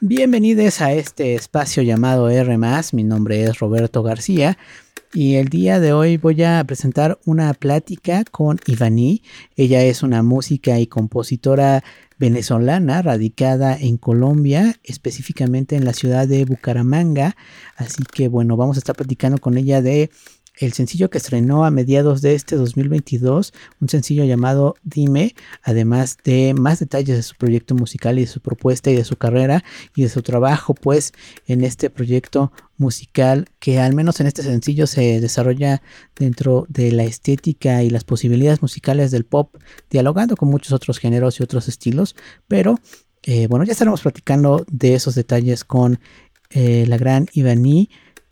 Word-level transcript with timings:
Bienvenidos 0.00 0.80
a 0.80 0.92
este 0.92 1.34
espacio 1.34 1.82
llamado 1.82 2.30
R+. 2.30 2.56
Mi 2.92 3.02
nombre 3.02 3.42
es 3.42 3.58
Roberto 3.58 4.04
García 4.04 4.56
y 5.12 5.34
el 5.34 5.48
día 5.48 5.80
de 5.80 5.92
hoy 5.92 6.18
voy 6.18 6.40
a 6.44 6.62
presentar 6.62 7.18
una 7.24 7.52
plática 7.52 8.22
con 8.30 8.60
Ivani. 8.66 9.24
Ella 9.56 9.82
es 9.82 10.04
una 10.04 10.22
música 10.22 10.78
y 10.78 10.86
compositora 10.86 11.82
venezolana 12.16 13.02
radicada 13.02 13.76
en 13.76 13.96
Colombia, 13.96 14.76
específicamente 14.84 15.74
en 15.74 15.84
la 15.84 15.92
ciudad 15.92 16.28
de 16.28 16.44
Bucaramanga. 16.44 17.34
Así 17.74 18.04
que 18.04 18.28
bueno, 18.28 18.56
vamos 18.56 18.76
a 18.76 18.78
estar 18.80 18.94
platicando 18.94 19.38
con 19.38 19.58
ella 19.58 19.82
de 19.82 20.10
el 20.58 20.72
sencillo 20.72 21.08
que 21.10 21.18
estrenó 21.18 21.64
a 21.64 21.70
mediados 21.70 22.20
de 22.20 22.34
este 22.34 22.56
2022, 22.56 23.52
un 23.80 23.88
sencillo 23.88 24.24
llamado 24.24 24.76
Dime, 24.82 25.34
además 25.62 26.18
de 26.24 26.54
más 26.54 26.80
detalles 26.80 27.16
de 27.16 27.22
su 27.22 27.36
proyecto 27.36 27.74
musical 27.74 28.18
y 28.18 28.22
de 28.22 28.26
su 28.26 28.40
propuesta 28.40 28.90
y 28.90 28.96
de 28.96 29.04
su 29.04 29.16
carrera 29.16 29.64
y 29.94 30.02
de 30.02 30.08
su 30.08 30.22
trabajo 30.22 30.74
pues 30.74 31.12
en 31.46 31.64
este 31.64 31.90
proyecto 31.90 32.52
musical 32.76 33.46
que 33.58 33.80
al 33.80 33.94
menos 33.94 34.20
en 34.20 34.26
este 34.26 34.42
sencillo 34.42 34.86
se 34.86 35.20
desarrolla 35.20 35.82
dentro 36.16 36.66
de 36.68 36.92
la 36.92 37.04
estética 37.04 37.82
y 37.82 37.90
las 37.90 38.04
posibilidades 38.04 38.62
musicales 38.62 39.10
del 39.10 39.24
pop, 39.24 39.56
dialogando 39.90 40.36
con 40.36 40.48
muchos 40.48 40.72
otros 40.72 40.98
géneros 40.98 41.38
y 41.38 41.42
otros 41.42 41.68
estilos, 41.68 42.16
pero 42.46 42.78
eh, 43.22 43.46
bueno, 43.48 43.64
ya 43.64 43.72
estaremos 43.72 44.02
platicando 44.02 44.64
de 44.70 44.94
esos 44.94 45.14
detalles 45.14 45.64
con 45.64 46.00
eh, 46.50 46.86
la 46.88 46.96
gran 46.96 47.26
Ivani. 47.32 47.90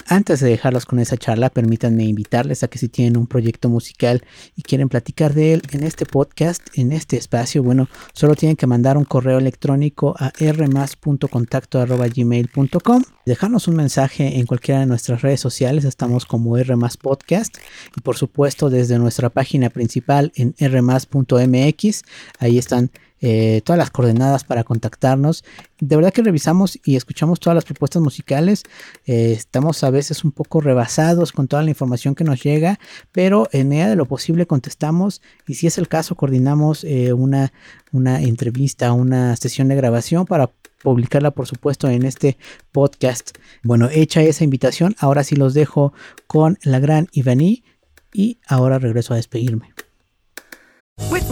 Antes 0.09 0.39
de 0.39 0.49
dejarlos 0.49 0.87
con 0.87 1.01
esa 1.01 1.17
charla, 1.17 1.51
permítanme 1.51 2.05
invitarles 2.05 2.62
a 2.62 2.69
que 2.69 2.79
si 2.79 2.89
tienen 2.89 3.17
un 3.17 3.27
proyecto 3.27 3.69
musical 3.69 4.23
y 4.55 4.62
quieren 4.62 4.89
platicar 4.89 5.35
de 5.35 5.55
él 5.55 5.62
en 5.73 5.83
este 5.83 6.07
podcast, 6.07 6.62
en 6.75 6.93
este 6.93 7.17
espacio, 7.17 7.65
bueno, 7.65 7.89
solo 8.12 8.37
tienen 8.37 8.55
que 8.57 8.69
mandar 8.69 8.97
un 8.97 9.05
correo 9.05 9.39
electrónico 9.39 10.15
a 10.19 10.31
rmas.contacto.gmail.com, 10.39 13.03
dejarnos 13.25 13.67
un 13.67 13.75
mensaje 13.75 14.39
en 14.39 14.47
cualquiera 14.47 14.79
de 14.81 14.87
nuestras 14.87 15.23
redes 15.23 15.41
sociales, 15.41 15.84
estamos 15.84 16.25
como 16.25 16.56
rmas 16.56 16.97
podcast. 16.97 17.56
Y 17.97 18.00
por 18.00 18.16
supuesto 18.16 18.71
desde 18.71 18.99
nuestra 18.99 19.31
página 19.31 19.71
principal 19.71 20.31
en 20.37 20.55
rmas.mx, 20.61 22.03
ahí 22.39 22.59
están 22.59 22.93
eh, 23.21 23.62
todas 23.65 23.78
las 23.78 23.91
coordenadas 23.91 24.44
para 24.44 24.65
contactarnos. 24.65 25.44
De 25.81 25.97
verdad 25.97 26.12
que 26.12 26.22
revisamos 26.22 26.78
y 26.84 26.97
escuchamos 26.97 27.41
todas 27.41 27.54
las 27.54 27.65
propuestas 27.65 28.03
musicales. 28.03 28.65
Eh, 29.06 29.32
estamos 29.32 29.82
a 29.84 29.91
veces 29.91 30.25
un 30.25 30.32
poco 30.32 30.60
rebasados 30.60 31.32
con 31.32 31.49
toda 31.49 31.62
la 31.62 31.71
información 31.71 32.15
que 32.15 32.25
nos 32.25 32.43
llega, 32.43 32.78
pero 33.12 33.49
en 33.53 33.69
medida 33.69 33.88
de 33.88 33.97
lo 33.97 34.06
posible 34.06 34.47
contestamos 34.47 35.22
y 35.47 35.54
si 35.54 35.66
es 35.66 35.78
el 35.78 35.88
caso 35.88 36.15
coordinamos 36.15 36.84
eh, 36.84 37.12
una, 37.12 37.53
una 37.93 38.22
entrevista, 38.22 38.93
una 38.93 39.37
sesión 39.37 39.69
de 39.69 39.77
grabación 39.77 40.27
para 40.27 40.50
publicarla 40.83 41.31
por 41.31 41.47
supuesto 41.47 41.88
en 41.88 42.04
este 42.04 42.37
podcast. 42.72 43.31
Bueno, 43.62 43.88
hecha 43.91 44.22
esa 44.22 44.44
invitación, 44.44 44.94
ahora 44.98 45.25
sí 45.25 45.37
los 45.37 45.54
dejo 45.54 45.93
con 46.27 46.59
la 46.62 46.78
gran 46.78 47.09
Ivani 47.12 47.65
y 48.12 48.38
ahora 48.47 48.78
regreso 48.78 49.12
a 49.15 49.16
despedirme. 49.16 49.75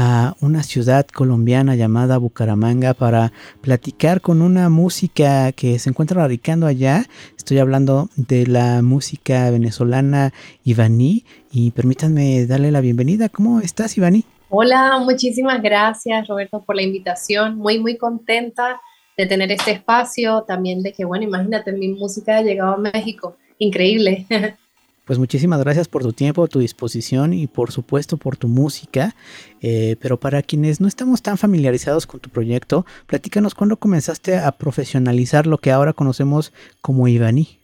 a 0.00 0.36
una 0.40 0.62
ciudad 0.62 1.08
colombiana 1.08 1.74
llamada 1.74 2.18
Bucaramanga 2.18 2.94
para 2.94 3.32
platicar 3.60 4.20
con 4.20 4.42
una 4.42 4.68
música 4.68 5.50
que 5.50 5.80
se 5.80 5.90
encuentra 5.90 6.22
radicando 6.22 6.68
allá. 6.68 7.04
Estoy 7.36 7.58
hablando 7.58 8.08
de 8.14 8.46
la 8.46 8.80
música 8.80 9.50
venezolana 9.50 10.32
Ivani 10.62 11.24
y 11.50 11.72
permítanme 11.72 12.46
darle 12.46 12.70
la 12.70 12.80
bienvenida. 12.80 13.28
¿Cómo 13.28 13.58
estás, 13.58 13.98
Ivani? 13.98 14.24
Hola, 14.50 15.00
muchísimas 15.00 15.60
gracias, 15.60 16.28
Roberto, 16.28 16.62
por 16.62 16.76
la 16.76 16.82
invitación. 16.82 17.56
Muy, 17.56 17.80
muy 17.80 17.96
contenta 17.96 18.80
de 19.16 19.26
tener 19.26 19.50
este 19.50 19.72
espacio, 19.72 20.44
también 20.46 20.84
de 20.84 20.92
que, 20.92 21.04
bueno, 21.06 21.24
imagínate, 21.24 21.72
mi 21.72 21.88
música 21.88 22.36
ha 22.36 22.42
llegado 22.42 22.74
a 22.74 22.78
México. 22.78 23.36
Increíble. 23.58 24.26
pues 25.08 25.18
muchísimas 25.18 25.58
gracias 25.60 25.88
por 25.88 26.02
tu 26.02 26.12
tiempo, 26.12 26.48
tu 26.48 26.58
disposición 26.58 27.32
y 27.32 27.46
por 27.46 27.72
supuesto 27.72 28.18
por 28.18 28.36
tu 28.36 28.46
música. 28.46 29.14
Eh, 29.62 29.96
pero 30.02 30.20
para 30.20 30.42
quienes 30.42 30.82
no 30.82 30.86
estamos 30.86 31.22
tan 31.22 31.38
familiarizados 31.38 32.06
con 32.06 32.20
tu 32.20 32.28
proyecto, 32.28 32.84
platícanos 33.06 33.54
cuándo 33.54 33.78
comenzaste 33.78 34.36
a 34.36 34.52
profesionalizar 34.52 35.46
lo 35.46 35.56
que 35.56 35.70
ahora 35.70 35.94
conocemos 35.94 36.52
como 36.82 37.08
Ivani. 37.08 37.58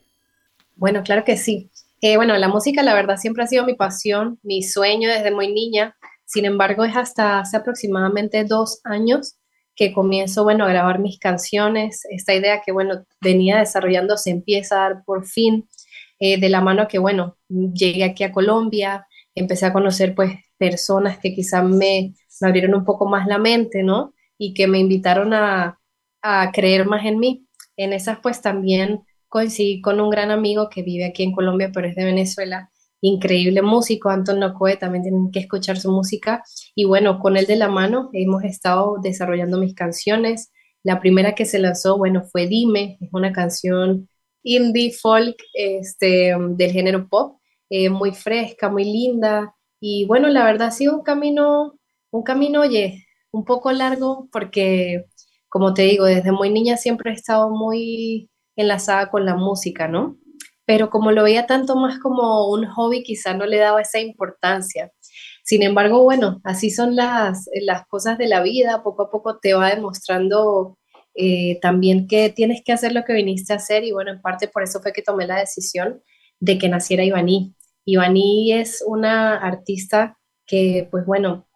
Bueno, 0.75 1.03
claro 1.03 1.25
que 1.27 1.37
sí. 1.37 1.71
Eh, 2.01 2.17
bueno, 2.17 2.35
la 2.39 2.49
música 2.49 2.83
la 2.83 2.95
verdad 2.95 3.19
siempre 3.19 3.45
ha 3.45 3.47
sido 3.47 3.67
mi 3.67 3.75
pasión, 3.75 4.39
mi 4.43 4.63
sueño 4.63 5.11
desde 5.11 5.31
muy 5.31 5.53
niña. 5.53 5.99
Sin 6.25 6.47
embargo, 6.47 6.87
es 6.87 6.97
hasta 6.97 7.41
hace 7.41 7.59
aproximadamente 7.59 8.45
dos 8.45 8.81
años 8.85 9.35
que 9.77 9.93
comienzo, 9.93 10.45
bueno, 10.45 10.65
a 10.65 10.69
grabar 10.69 10.99
mis 10.99 11.19
canciones. 11.19 12.07
Esta 12.09 12.33
idea 12.33 12.63
que, 12.65 12.73
bueno, 12.73 13.05
venía 13.21 13.59
desarrollando 13.59 14.17
se 14.17 14.31
empieza 14.31 14.77
a 14.77 14.89
dar 14.89 15.05
por 15.05 15.27
fin 15.27 15.69
eh, 16.19 16.39
de 16.41 16.49
la 16.49 16.61
mano 16.61 16.89
que, 16.89 16.99
bueno, 16.99 17.37
llegué 17.49 18.05
aquí 18.05 18.25
a 18.25 18.33
Colombia, 18.33 19.07
empecé 19.35 19.67
a 19.67 19.73
conocer, 19.73 20.15
pues, 20.15 20.33
personas 20.59 21.19
que 21.19 21.35
quizás 21.35 21.65
me, 21.65 22.15
abrieron 22.41 22.75
un 22.75 22.85
poco 22.85 23.07
más 23.07 23.27
la 23.27 23.39
mente, 23.39 23.83
¿no? 23.83 24.15
Y 24.39 24.55
que 24.55 24.67
me 24.67 24.79
invitaron 24.79 25.35
a, 25.35 25.79
a 26.23 26.53
creer 26.53 26.87
más 26.87 27.05
en 27.05 27.19
mí. 27.19 27.47
En 27.77 27.93
esas, 27.93 28.19
pues, 28.21 28.41
también 28.41 29.03
coincidí 29.29 29.81
con 29.81 30.01
un 30.01 30.11
gran 30.11 30.31
amigo 30.31 30.69
que 30.69 30.83
vive 30.83 31.05
aquí 31.07 31.23
en 31.25 31.33
Colombia, 31.33 31.71
pero 31.75 31.89
es 31.89 31.97
de 31.97 32.05
Venezuela, 32.05 32.71
increíble 33.01 33.63
músico, 33.63 34.09
Anton 34.09 34.41
Nocoe, 34.41 34.77
también 34.77 35.03
tienen 35.03 35.31
que 35.31 35.41
escuchar 35.41 35.79
su 35.79 35.91
música. 35.91 36.43
Y 36.75 36.85
bueno, 36.85 37.19
con 37.19 37.37
él 37.37 37.47
de 37.47 37.57
la 37.57 37.69
mano 37.69 38.11
hemos 38.13 38.45
estado 38.45 38.97
desarrollando 39.03 39.59
mis 39.59 39.75
canciones. 39.75 40.53
La 40.83 41.01
primera 41.01 41.35
que 41.35 41.45
se 41.45 41.59
lanzó, 41.59 41.99
bueno, 41.99 42.23
fue 42.31 42.47
Dime, 42.47 42.97
es 43.01 43.09
una 43.13 43.33
canción 43.33 44.09
indie 44.45 44.93
folk 44.93 45.37
este, 45.55 46.35
del 46.51 46.73
género 46.73 47.09
pop, 47.09 47.41
eh, 47.71 47.91
muy 47.91 48.13
fresca, 48.13 48.69
muy 48.69 48.85
linda. 48.85 49.55
Y 49.81 50.07
bueno, 50.07 50.29
la 50.29 50.45
verdad 50.45 50.69
ha 50.69 50.71
sido 50.71 50.97
un 50.97 51.03
camino, 51.03 51.75
un 52.13 52.23
camino, 52.23 52.61
oye, 52.61 53.07
un 53.33 53.45
poco 53.45 53.73
largo 53.73 54.29
porque, 54.33 55.07
como 55.49 55.75
te 55.75 55.83
digo, 55.83 56.05
desde 56.05 56.33
muy 56.33 56.51
niña 56.51 56.77
siempre 56.77 57.11
he 57.11 57.15
estado 57.15 57.51
muy 57.51 58.31
enlazada 58.57 59.11
con 59.11 59.27
la 59.27 59.35
música, 59.37 59.89
¿no? 59.89 60.19
pero 60.67 60.91
como 60.91 61.13
lo 61.13 61.23
veía 61.25 61.47
tanto 61.47 61.77
más 61.77 61.99
como 61.99 62.49
un 62.51 62.67
hobby, 62.67 63.03
quizá 63.03 63.35
no 63.35 63.47
le 63.47 63.59
daba 63.59 63.83
esa 63.83 64.01
importancia. 64.01 64.91
Sin 65.45 65.63
embargo, 65.63 66.03
bueno, 66.03 66.41
así 66.45 66.71
son 66.71 66.97
las, 66.97 67.49
las 67.63 67.87
cosas 67.87 68.19
de 68.19 68.29
la 68.29 68.43
vida, 68.43 68.83
poco 68.83 69.05
a 69.05 69.11
poco 69.11 69.39
te 69.39 69.55
va 69.55 69.71
demostrando 69.71 70.79
eh, 71.15 71.59
también 71.61 72.07
que 72.09 72.31
tienes 72.31 72.63
que 72.65 72.73
hacer 72.73 72.93
lo 72.93 73.05
que 73.05 73.13
viniste 73.13 73.53
a 73.53 73.57
hacer 73.57 73.85
y 73.85 73.93
bueno, 73.93 74.11
en 74.11 74.21
parte 74.21 74.49
por 74.49 74.63
eso 74.63 74.81
fue 74.81 74.93
que 74.93 75.03
tomé 75.03 75.27
la 75.27 75.39
decisión 75.39 76.03
de 76.41 76.59
que 76.59 76.69
naciera 76.69 77.05
Ivani. 77.05 77.55
Ivani 77.85 78.53
es 78.53 78.83
una 78.87 79.37
artista 79.37 80.19
que, 80.47 80.89
pues 80.91 81.07
bueno, 81.07 81.47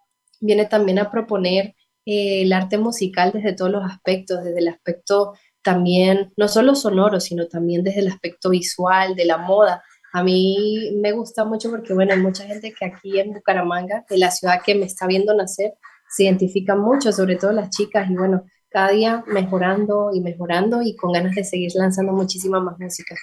viene 0.41 0.67
también 0.67 0.99
a 0.99 1.11
proponer 1.11 1.75
eh, 2.07 2.43
el 2.43 2.53
arte 2.53 2.79
musical 2.79 3.33
desde 3.33 3.53
todos 3.55 3.71
los 3.71 3.85
aspectos, 3.85 4.45
desde 4.45 4.61
el 4.61 4.69
aspecto 4.69 5.35
también, 5.63 6.33
no 6.37 6.49
solo 6.49 6.75
sonoro, 6.75 7.21
sino 7.21 7.47
también 7.49 7.83
desde 7.83 8.01
el 8.01 8.09
aspecto 8.09 8.51
visual, 8.51 9.15
de 9.17 9.25
la 9.25 9.39
moda. 9.39 9.83
A 10.13 10.23
mí 10.23 10.93
me 11.03 11.13
gusta 11.13 11.45
mucho 11.45 11.71
porque, 11.71 11.93
bueno, 11.93 12.15
hay 12.15 12.21
mucha 12.21 12.45
gente 12.45 12.73
que 12.73 12.87
aquí 12.87 13.19
en 13.19 13.35
Bucaramanga, 13.35 14.05
de 14.09 14.19
la 14.19 14.31
ciudad 14.31 14.63
que 14.65 14.75
me 14.75 14.87
está 14.87 15.07
viendo 15.07 15.35
nacer, 15.35 15.75
se 16.09 16.25
identifica 16.25 16.75
mucho, 16.75 17.13
sobre 17.13 17.37
todo 17.37 17.53
las 17.53 17.71
chicas, 17.71 18.11
y 18.11 18.15
bueno, 18.15 18.45
cada 18.71 18.91
día 18.91 19.25
mejorando 19.27 20.11
y 20.13 20.21
mejorando 20.21 20.83
y 20.83 20.97
con 20.97 21.13
ganas 21.13 21.35
de 21.35 21.45
seguir 21.45 21.73
lanzando 21.75 22.13
muchísima 22.13 22.61
más 22.61 22.79
música. 22.79 23.15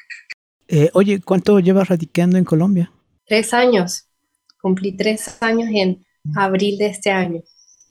Eh, 0.68 0.90
oye, 0.94 1.22
¿cuánto 1.22 1.60
llevas 1.60 1.90
radicando 1.90 2.38
en 2.38 2.44
Colombia? 2.44 2.92
Tres 3.26 3.54
años. 3.54 4.08
Cumplí 4.62 4.98
tres 4.98 5.38
años 5.42 5.70
en 5.72 6.06
abril 6.36 6.78
de 6.78 6.88
este 6.88 7.12
año. 7.12 7.42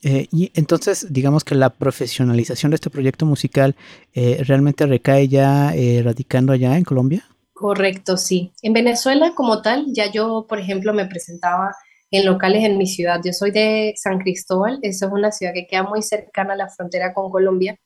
Eh, 0.02 0.28
y 0.30 0.52
entonces, 0.54 1.06
digamos 1.10 1.44
que 1.44 1.54
la 1.54 1.70
profesionalización 1.70 2.70
de 2.70 2.74
este 2.74 2.90
proyecto 2.90 3.24
musical 3.24 3.74
eh, 4.12 4.42
realmente 4.46 4.84
recae 4.84 5.28
ya 5.28 5.74
eh, 5.74 6.02
radicando 6.04 6.52
allá 6.52 6.76
en 6.76 6.84
Colombia. 6.84 7.24
Correcto, 7.54 8.18
sí. 8.18 8.52
En 8.60 8.74
Venezuela 8.74 9.32
como 9.34 9.62
tal, 9.62 9.86
ya 9.94 10.12
yo, 10.12 10.44
por 10.46 10.58
ejemplo, 10.58 10.92
me 10.92 11.06
presentaba 11.06 11.74
en 12.16 12.26
locales 12.26 12.64
en 12.64 12.78
mi 12.78 12.86
ciudad. 12.86 13.20
Yo 13.24 13.32
soy 13.32 13.50
de 13.50 13.94
San 13.96 14.18
Cristóbal, 14.18 14.78
eso 14.82 15.06
es 15.06 15.12
una 15.12 15.32
ciudad 15.32 15.52
que 15.52 15.66
queda 15.66 15.82
muy 15.82 16.00
cercana 16.00 16.54
a 16.54 16.56
la 16.56 16.68
frontera 16.68 17.12
con 17.12 17.28
Colombia. 17.30 17.76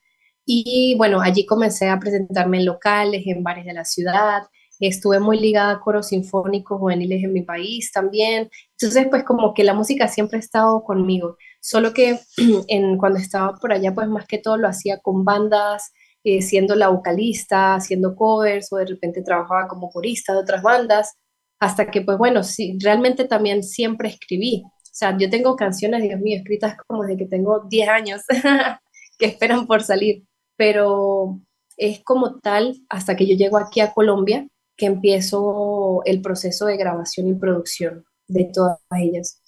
Y 0.44 0.94
bueno, 0.98 1.20
allí 1.22 1.46
comencé 1.46 1.88
a 1.88 1.98
presentarme 1.98 2.58
en 2.58 2.66
locales, 2.66 3.22
en 3.26 3.42
bares 3.42 3.64
de 3.64 3.72
la 3.72 3.84
ciudad. 3.86 4.42
Estuve 4.80 5.18
muy 5.18 5.40
ligada 5.40 5.72
a 5.72 5.80
coros 5.80 6.08
sinfónicos 6.08 6.78
juveniles 6.78 7.24
en 7.24 7.32
mi 7.32 7.42
país 7.42 7.90
también. 7.90 8.50
Entonces, 8.72 9.06
pues 9.08 9.24
como 9.24 9.54
que 9.54 9.64
la 9.64 9.74
música 9.74 10.08
siempre 10.08 10.36
ha 10.36 10.40
estado 10.40 10.84
conmigo. 10.84 11.36
Solo 11.60 11.94
que 11.94 12.18
en, 12.68 12.98
cuando 12.98 13.18
estaba 13.18 13.54
por 13.54 13.72
allá, 13.72 13.94
pues 13.94 14.08
más 14.08 14.26
que 14.26 14.38
todo 14.38 14.58
lo 14.58 14.68
hacía 14.68 14.98
con 14.98 15.24
bandas, 15.24 15.92
eh, 16.22 16.42
siendo 16.42 16.74
la 16.74 16.88
vocalista, 16.88 17.76
haciendo 17.76 18.14
covers 18.14 18.72
o 18.72 18.76
de 18.76 18.86
repente 18.86 19.22
trabajaba 19.22 19.68
como 19.68 19.90
corista 19.90 20.34
de 20.34 20.40
otras 20.40 20.62
bandas, 20.62 21.16
hasta 21.58 21.90
que 21.90 22.02
pues 22.02 22.18
bueno, 22.18 22.42
sí, 22.42 22.78
realmente 22.80 23.24
también 23.24 23.62
siempre 23.62 24.08
escribí. 24.08 24.62
O 24.64 24.98
sea, 24.98 25.16
yo 25.16 25.30
tengo 25.30 25.56
canciones, 25.56 26.02
Dios 26.02 26.20
mío, 26.20 26.38
escritas 26.38 26.76
como 26.86 27.02
desde 27.02 27.18
que 27.18 27.26
tengo 27.26 27.64
10 27.68 27.88
años, 27.88 28.22
que 29.18 29.26
esperan 29.26 29.66
por 29.66 29.82
salir, 29.82 30.24
pero 30.56 31.40
es 31.76 32.00
como 32.02 32.40
tal 32.40 32.76
hasta 32.88 33.16
que 33.16 33.26
yo 33.26 33.36
llego 33.36 33.58
aquí 33.58 33.80
a 33.80 33.92
Colombia 33.92 34.46
que 34.76 34.86
empiezo 34.86 36.02
el 36.04 36.22
proceso 36.22 36.66
de 36.66 36.76
grabación 36.76 37.28
y 37.28 37.34
producción 37.34 38.04
de 38.28 38.44
todas 38.52 38.78
ellas. 38.96 39.42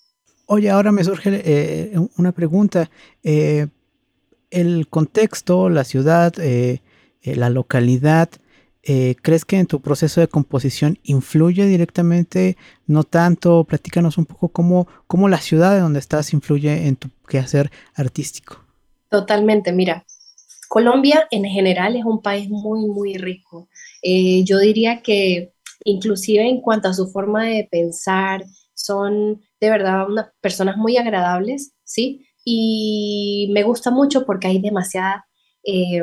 Oye, 0.46 0.68
ahora 0.68 0.90
me 0.90 1.04
surge 1.04 1.40
eh, 1.44 1.96
una 2.16 2.32
pregunta. 2.32 2.90
Eh, 3.22 3.68
el 4.50 4.88
contexto, 4.88 5.68
la 5.68 5.84
ciudad, 5.84 6.34
eh, 6.38 6.80
la 7.22 7.50
localidad, 7.50 8.30
¿crees 8.82 9.44
que 9.44 9.58
en 9.58 9.66
tu 9.66 9.80
proceso 9.80 10.20
de 10.20 10.28
composición 10.28 10.98
influye 11.02 11.66
directamente? 11.66 12.56
No 12.86 13.04
tanto, 13.04 13.64
platícanos 13.64 14.18
un 14.18 14.26
poco 14.26 14.48
cómo, 14.48 14.88
cómo 15.06 15.28
la 15.28 15.38
ciudad 15.38 15.74
de 15.74 15.80
donde 15.80 15.98
estás 15.98 16.32
influye 16.32 16.86
en 16.86 16.96
tu 16.96 17.08
quehacer 17.28 17.70
artístico. 17.94 18.64
Totalmente, 19.10 19.72
mira, 19.72 20.04
Colombia 20.68 21.26
en 21.30 21.44
general 21.44 21.96
es 21.96 22.04
un 22.04 22.22
país 22.22 22.48
muy, 22.48 22.86
muy 22.86 23.14
rico. 23.14 23.68
yo 24.02 24.58
diría 24.58 25.02
que 25.02 25.52
inclusive 25.84 26.48
en 26.48 26.60
cuanto 26.60 26.88
a 26.88 26.94
su 26.94 27.10
forma 27.10 27.44
de 27.44 27.68
pensar, 27.70 28.44
son 28.74 29.42
de 29.60 29.70
verdad 29.70 30.06
unas 30.08 30.28
personas 30.40 30.76
muy 30.76 30.96
agradables, 30.96 31.74
¿sí? 31.84 32.26
Y 32.44 33.50
me 33.52 33.62
gusta 33.62 33.90
mucho 33.90 34.24
porque 34.24 34.48
hay 34.48 34.60
demasiada 34.60 35.26
eh, 35.64 36.02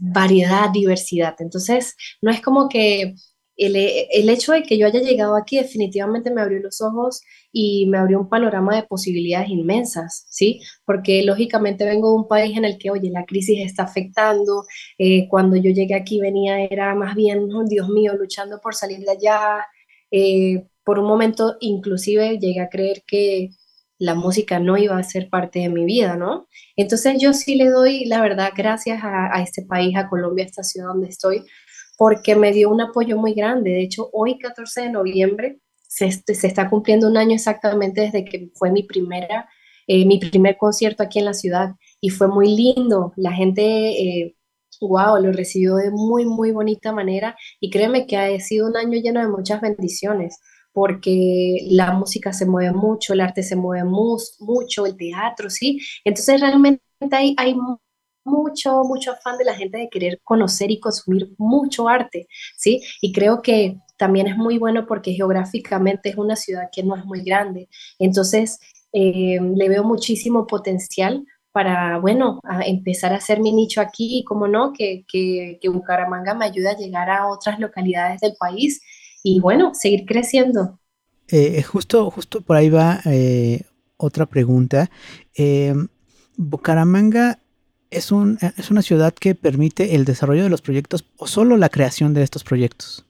variedad, 0.00 0.70
diversidad. 0.72 1.36
Entonces, 1.38 1.94
no 2.22 2.30
es 2.30 2.40
como 2.40 2.68
que 2.68 3.14
el, 3.56 3.76
el, 3.76 4.28
hecho 4.30 4.52
de 4.52 4.62
que 4.62 4.78
yo 4.78 4.86
haya 4.86 5.00
llegado 5.00 5.36
aquí 5.36 5.58
definitivamente 5.58 6.30
me 6.30 6.40
abrió 6.40 6.60
los 6.60 6.80
ojos 6.80 7.20
y 7.52 7.86
me 7.86 7.98
abrió 7.98 8.18
un 8.18 8.28
panorama 8.28 8.74
de 8.74 8.84
posibilidades 8.84 9.50
inmensas, 9.50 10.26
¿sí? 10.30 10.62
Porque 10.86 11.22
lógicamente 11.24 11.84
vengo 11.84 12.08
de 12.10 12.16
un 12.16 12.28
país 12.28 12.56
en 12.56 12.64
el 12.64 12.78
que, 12.78 12.90
oye, 12.90 13.10
la 13.10 13.26
crisis 13.26 13.58
está 13.60 13.82
afectando. 13.82 14.64
Eh, 14.98 15.28
cuando 15.28 15.56
yo 15.56 15.70
llegué 15.70 15.94
aquí 15.94 16.20
venía, 16.20 16.62
era 16.64 16.94
más 16.94 17.14
bien, 17.14 17.48
Dios 17.68 17.88
mío, 17.90 18.14
luchando 18.16 18.60
por 18.62 18.74
salir 18.74 19.00
de 19.00 19.10
allá. 19.12 19.66
Eh, 20.10 20.64
por 20.84 20.98
un 20.98 21.06
momento 21.06 21.56
inclusive 21.60 22.38
llegué 22.38 22.60
a 22.60 22.68
creer 22.68 23.04
que 23.06 23.50
la 24.00 24.14
música 24.14 24.58
no 24.58 24.78
iba 24.78 24.96
a 24.96 25.02
ser 25.02 25.28
parte 25.28 25.58
de 25.60 25.68
mi 25.68 25.84
vida, 25.84 26.16
¿no? 26.16 26.48
Entonces 26.74 27.16
yo 27.20 27.34
sí 27.34 27.54
le 27.54 27.68
doy, 27.68 28.06
la 28.06 28.22
verdad, 28.22 28.50
gracias 28.56 29.00
a, 29.04 29.42
este 29.42 29.62
país, 29.62 29.94
a 29.94 30.08
Colombia, 30.08 30.44
a 30.44 30.48
esta 30.48 30.62
ciudad 30.62 30.88
donde 30.88 31.10
estoy, 31.10 31.44
porque 31.98 32.34
me 32.34 32.50
dio 32.50 32.70
un 32.70 32.80
apoyo 32.80 33.18
muy 33.18 33.34
grande. 33.34 33.72
De 33.72 33.82
hecho, 33.82 34.08
hoy, 34.14 34.38
14 34.38 34.82
de 34.82 34.90
noviembre, 34.90 35.60
se, 35.86 36.06
está 36.26 36.70
cumpliendo 36.70 37.08
un 37.08 37.18
año 37.18 37.34
exactamente 37.34 38.00
desde 38.00 38.24
que 38.24 38.50
fue 38.54 38.72
mi 38.72 38.84
primera, 38.84 39.46
eh, 39.86 40.06
mi 40.06 40.18
primer 40.18 40.56
concierto 40.56 41.02
aquí 41.02 41.18
en 41.18 41.26
la 41.26 41.34
ciudad 41.34 41.74
y 42.00 42.08
fue 42.08 42.28
muy 42.28 42.56
lindo. 42.56 43.12
La 43.16 43.32
gente, 43.32 43.62
eh, 43.62 44.34
wow, 44.80 45.22
lo 45.22 45.30
recibió 45.30 45.76
de 45.76 45.90
muy, 45.90 46.24
muy 46.24 46.52
bonita 46.52 46.90
manera 46.92 47.36
y 47.60 47.68
créeme 47.68 48.06
que 48.06 48.16
ha 48.16 48.40
sido 48.40 48.66
un 48.66 48.78
año 48.78 48.98
lleno 48.98 49.20
de 49.20 49.28
muchas 49.28 49.60
bendiciones 49.60 50.38
porque 50.72 51.66
la 51.70 51.92
música 51.92 52.32
se 52.32 52.46
mueve 52.46 52.72
mucho, 52.72 53.12
el 53.12 53.20
arte 53.20 53.42
se 53.42 53.56
mueve 53.56 53.84
mucho, 53.84 54.86
el 54.86 54.96
teatro, 54.96 55.50
¿sí? 55.50 55.80
Entonces 56.04 56.40
realmente 56.40 56.82
hay, 57.10 57.34
hay 57.36 57.56
mucho, 58.24 58.82
mucho 58.84 59.12
afán 59.12 59.38
de 59.38 59.44
la 59.44 59.54
gente 59.54 59.78
de 59.78 59.88
querer 59.88 60.20
conocer 60.22 60.70
y 60.70 60.80
consumir 60.80 61.30
mucho 61.38 61.88
arte, 61.88 62.28
¿sí? 62.56 62.82
Y 63.00 63.12
creo 63.12 63.42
que 63.42 63.78
también 63.96 64.26
es 64.26 64.36
muy 64.36 64.58
bueno 64.58 64.86
porque 64.86 65.12
geográficamente 65.12 66.10
es 66.10 66.16
una 66.16 66.36
ciudad 66.36 66.68
que 66.72 66.82
no 66.82 66.96
es 66.96 67.04
muy 67.04 67.22
grande. 67.22 67.68
Entonces, 67.98 68.58
eh, 68.92 69.38
le 69.40 69.68
veo 69.68 69.84
muchísimo 69.84 70.46
potencial 70.46 71.24
para, 71.52 71.98
bueno, 71.98 72.40
empezar 72.64 73.12
a 73.12 73.16
hacer 73.16 73.40
mi 73.40 73.52
nicho 73.52 73.80
aquí 73.80 74.20
y, 74.20 74.24
como 74.24 74.46
no, 74.46 74.72
que, 74.72 75.04
que, 75.08 75.58
que 75.60 75.68
Bucaramanga 75.68 76.34
me 76.34 76.44
ayude 76.44 76.68
a 76.68 76.76
llegar 76.76 77.10
a 77.10 77.28
otras 77.28 77.58
localidades 77.58 78.20
del 78.20 78.34
país 78.38 78.80
y 79.22 79.40
bueno, 79.40 79.72
seguir 79.74 80.04
creciendo. 80.06 80.78
Eh, 81.28 81.62
justo, 81.62 82.10
justo 82.10 82.40
por 82.40 82.56
ahí 82.56 82.70
va 82.70 83.00
eh, 83.04 83.62
otra 83.96 84.26
pregunta. 84.26 84.90
Eh, 85.36 85.74
Bucaramanga 86.36 87.38
es, 87.90 88.10
un, 88.10 88.38
es 88.56 88.70
una 88.70 88.82
ciudad 88.82 89.14
que 89.14 89.34
permite 89.34 89.94
el 89.94 90.04
desarrollo 90.04 90.42
de 90.42 90.50
los 90.50 90.62
proyectos 90.62 91.04
o 91.18 91.26
solo 91.26 91.56
la 91.56 91.68
creación 91.68 92.14
de 92.14 92.22
estos 92.22 92.42
proyectos. 92.42 93.04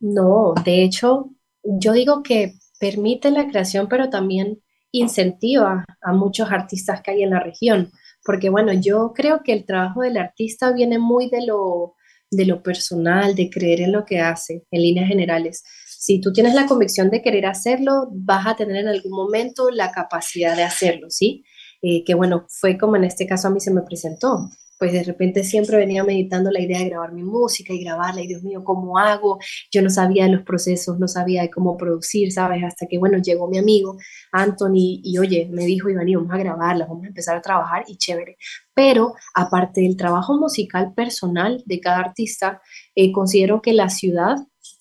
No, 0.00 0.54
de 0.64 0.82
hecho, 0.82 1.30
yo 1.62 1.92
digo 1.92 2.22
que 2.22 2.54
permite 2.78 3.30
la 3.30 3.46
creación, 3.48 3.88
pero 3.88 4.10
también 4.10 4.60
incentiva 4.90 5.84
a 6.02 6.12
muchos 6.12 6.50
artistas 6.50 7.00
que 7.00 7.12
hay 7.12 7.22
en 7.22 7.30
la 7.30 7.40
región. 7.40 7.90
Porque 8.24 8.50
bueno, 8.50 8.72
yo 8.72 9.12
creo 9.14 9.42
que 9.42 9.52
el 9.52 9.64
trabajo 9.64 10.02
del 10.02 10.16
artista 10.16 10.72
viene 10.72 10.98
muy 10.98 11.28
de 11.28 11.46
lo, 11.46 11.94
de 12.32 12.46
lo 12.46 12.62
personal, 12.62 13.34
de 13.34 13.50
creer 13.50 13.82
en 13.82 13.92
lo 13.92 14.04
que 14.04 14.20
hace, 14.20 14.64
en 14.70 14.82
líneas 14.82 15.08
generales. 15.08 15.62
Si 15.86 16.20
tú 16.20 16.32
tienes 16.32 16.54
la 16.54 16.66
convicción 16.66 17.10
de 17.10 17.22
querer 17.22 17.46
hacerlo, 17.46 18.08
vas 18.10 18.46
a 18.46 18.56
tener 18.56 18.76
en 18.76 18.88
algún 18.88 19.12
momento 19.12 19.70
la 19.70 19.92
capacidad 19.92 20.56
de 20.56 20.64
hacerlo, 20.64 21.08
¿sí? 21.10 21.44
Eh, 21.82 22.04
que 22.04 22.14
bueno, 22.14 22.46
fue 22.48 22.78
como 22.78 22.96
en 22.96 23.04
este 23.04 23.26
caso 23.26 23.48
a 23.48 23.50
mí 23.50 23.60
se 23.60 23.72
me 23.72 23.82
presentó 23.82 24.48
pues 24.82 24.92
de 24.94 25.04
repente 25.04 25.44
siempre 25.44 25.76
venía 25.76 26.02
meditando 26.02 26.50
la 26.50 26.60
idea 26.60 26.80
de 26.80 26.88
grabar 26.88 27.12
mi 27.12 27.22
música 27.22 27.72
y 27.72 27.84
grabarla, 27.84 28.20
y 28.20 28.26
Dios 28.26 28.42
mío, 28.42 28.64
¿cómo 28.64 28.98
hago? 28.98 29.38
Yo 29.70 29.80
no 29.80 29.88
sabía 29.88 30.26
los 30.26 30.42
procesos, 30.42 30.98
no 30.98 31.06
sabía 31.06 31.48
cómo 31.52 31.76
producir, 31.76 32.32
¿sabes? 32.32 32.64
Hasta 32.64 32.88
que, 32.88 32.98
bueno, 32.98 33.18
llegó 33.18 33.46
mi 33.46 33.58
amigo 33.58 33.96
Anthony 34.32 34.98
y, 35.04 35.18
oye, 35.18 35.48
me 35.52 35.66
dijo, 35.66 35.88
Iván, 35.88 36.08
vamos 36.12 36.32
a 36.32 36.38
grabarla, 36.38 36.86
vamos 36.86 37.04
a 37.04 37.06
empezar 37.06 37.36
a 37.36 37.40
trabajar 37.40 37.84
y 37.86 37.96
chévere. 37.96 38.38
Pero 38.74 39.14
aparte 39.36 39.82
del 39.82 39.96
trabajo 39.96 40.36
musical 40.36 40.92
personal 40.94 41.62
de 41.64 41.78
cada 41.78 41.98
artista, 41.98 42.60
eh, 42.96 43.12
considero 43.12 43.62
que 43.62 43.74
la 43.74 43.88
ciudad 43.88 44.34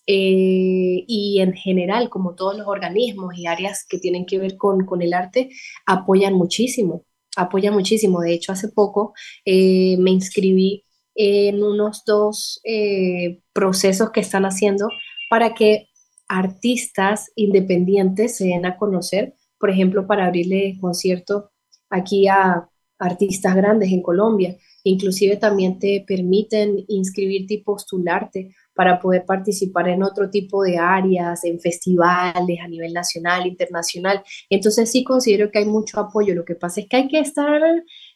eh, 0.07 1.03
y 1.07 1.41
en 1.41 1.53
general, 1.53 2.09
como 2.09 2.33
todos 2.33 2.57
los 2.57 2.65
organismos 2.65 3.37
y 3.37 3.45
áreas 3.45 3.85
que 3.87 3.99
tienen 3.99 4.25
que 4.25 4.39
ver 4.39 4.57
con, 4.57 4.83
con 4.83 5.03
el 5.03 5.13
arte, 5.13 5.51
apoyan 5.85 6.33
muchísimo 6.33 7.05
apoya 7.35 7.71
muchísimo. 7.71 8.21
De 8.21 8.33
hecho, 8.33 8.51
hace 8.51 8.69
poco 8.69 9.13
eh, 9.45 9.97
me 9.97 10.11
inscribí 10.11 10.85
en 11.15 11.63
unos 11.63 12.03
dos 12.05 12.61
eh, 12.63 13.41
procesos 13.53 14.11
que 14.11 14.21
están 14.21 14.45
haciendo 14.45 14.87
para 15.29 15.53
que 15.53 15.87
artistas 16.27 17.31
independientes 17.35 18.37
se 18.37 18.45
den 18.45 18.65
a 18.65 18.77
conocer, 18.77 19.33
por 19.59 19.69
ejemplo, 19.69 20.07
para 20.07 20.25
abrirle 20.25 20.77
concierto 20.79 21.51
aquí 21.89 22.27
a 22.27 22.69
artistas 22.97 23.55
grandes 23.55 23.91
en 23.91 24.01
Colombia. 24.01 24.57
Inclusive 24.83 25.37
también 25.37 25.79
te 25.79 26.03
permiten 26.07 26.85
inscribirte 26.87 27.55
y 27.55 27.63
postularte 27.63 28.55
para 28.73 28.99
poder 28.99 29.25
participar 29.25 29.89
en 29.89 30.03
otro 30.03 30.29
tipo 30.29 30.63
de 30.63 30.77
áreas, 30.77 31.43
en 31.43 31.59
festivales 31.59 32.59
a 32.63 32.67
nivel 32.67 32.93
nacional, 32.93 33.45
internacional. 33.47 34.23
Entonces 34.49 34.91
sí 34.91 35.03
considero 35.03 35.51
que 35.51 35.59
hay 35.59 35.65
mucho 35.65 35.99
apoyo. 35.99 36.35
Lo 36.35 36.45
que 36.45 36.55
pasa 36.55 36.81
es 36.81 36.87
que 36.87 36.97
hay 36.97 37.07
que 37.07 37.19
estar 37.19 37.61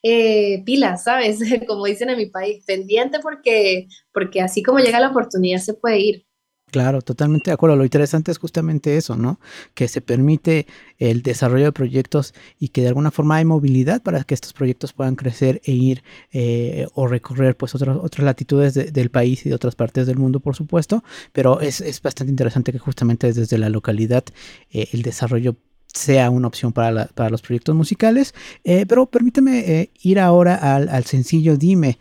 eh, 0.03 0.63
pilas, 0.65 1.03
¿sabes? 1.03 1.39
Como 1.67 1.85
dicen 1.85 2.09
en 2.09 2.17
mi 2.17 2.27
país, 2.27 2.63
pendiente 2.65 3.19
porque, 3.19 3.88
porque 4.13 4.41
así 4.41 4.63
como 4.63 4.79
llega 4.79 5.00
la 5.00 5.09
oportunidad 5.09 5.59
se 5.59 5.74
puede 5.74 6.00
ir. 6.00 6.25
Claro, 6.72 7.01
totalmente 7.01 7.51
de 7.51 7.53
acuerdo. 7.53 7.75
Lo 7.75 7.84
interesante 7.86 8.31
es 8.31 8.38
justamente 8.38 8.98
eso, 8.98 9.15
¿no? 9.15 9.39
Que 9.74 9.88
se 9.88 10.01
permite 10.01 10.67
el 10.98 11.22
desarrollo 11.22 11.65
de 11.65 11.72
proyectos 11.72 12.34
y 12.60 12.69
que 12.69 12.81
de 12.81 12.89
alguna 12.89 13.12
forma 13.12 13.38
hay 13.38 13.45
movilidad 13.45 14.01
para 14.01 14.24
que 14.24 14.34
estos 14.34 14.51
proyectos 14.51 14.91
puedan 14.91 15.15
crecer 15.15 15.62
e 15.63 15.72
ir 15.72 16.03
eh, 16.34 16.88
o 16.93 17.07
recorrer 17.07 17.55
pues 17.55 17.75
otras, 17.75 17.98
otras 18.01 18.25
latitudes 18.25 18.74
del 18.74 19.10
país 19.10 19.45
y 19.45 19.50
de 19.50 19.55
otras 19.55 19.75
partes 19.75 20.05
del 20.07 20.17
mundo, 20.17 20.39
por 20.41 20.55
supuesto. 20.55 21.03
Pero 21.31 21.62
es, 21.62 21.81
bastante 22.01 22.31
interesante 22.31 22.72
que 22.74 22.79
justamente 22.79 23.31
desde 23.31 23.57
la 23.57 23.69
localidad 23.69 24.25
eh, 24.72 24.89
el 24.91 25.01
desarrollo 25.01 25.55
sea 25.88 26.29
una 26.29 26.48
opción 26.48 26.74
para, 26.74 27.05
para 27.05 27.29
los 27.29 27.41
proyectos 27.41 27.74
musicales. 27.74 28.34
Eh, 28.65 28.86
pero 28.86 29.05
permíteme 29.05 29.91
ir 30.01 30.19
ahora 30.19 30.55
al, 30.55 30.89
al 30.89 31.05
sencillo 31.05 31.55
Dime. 31.55 32.00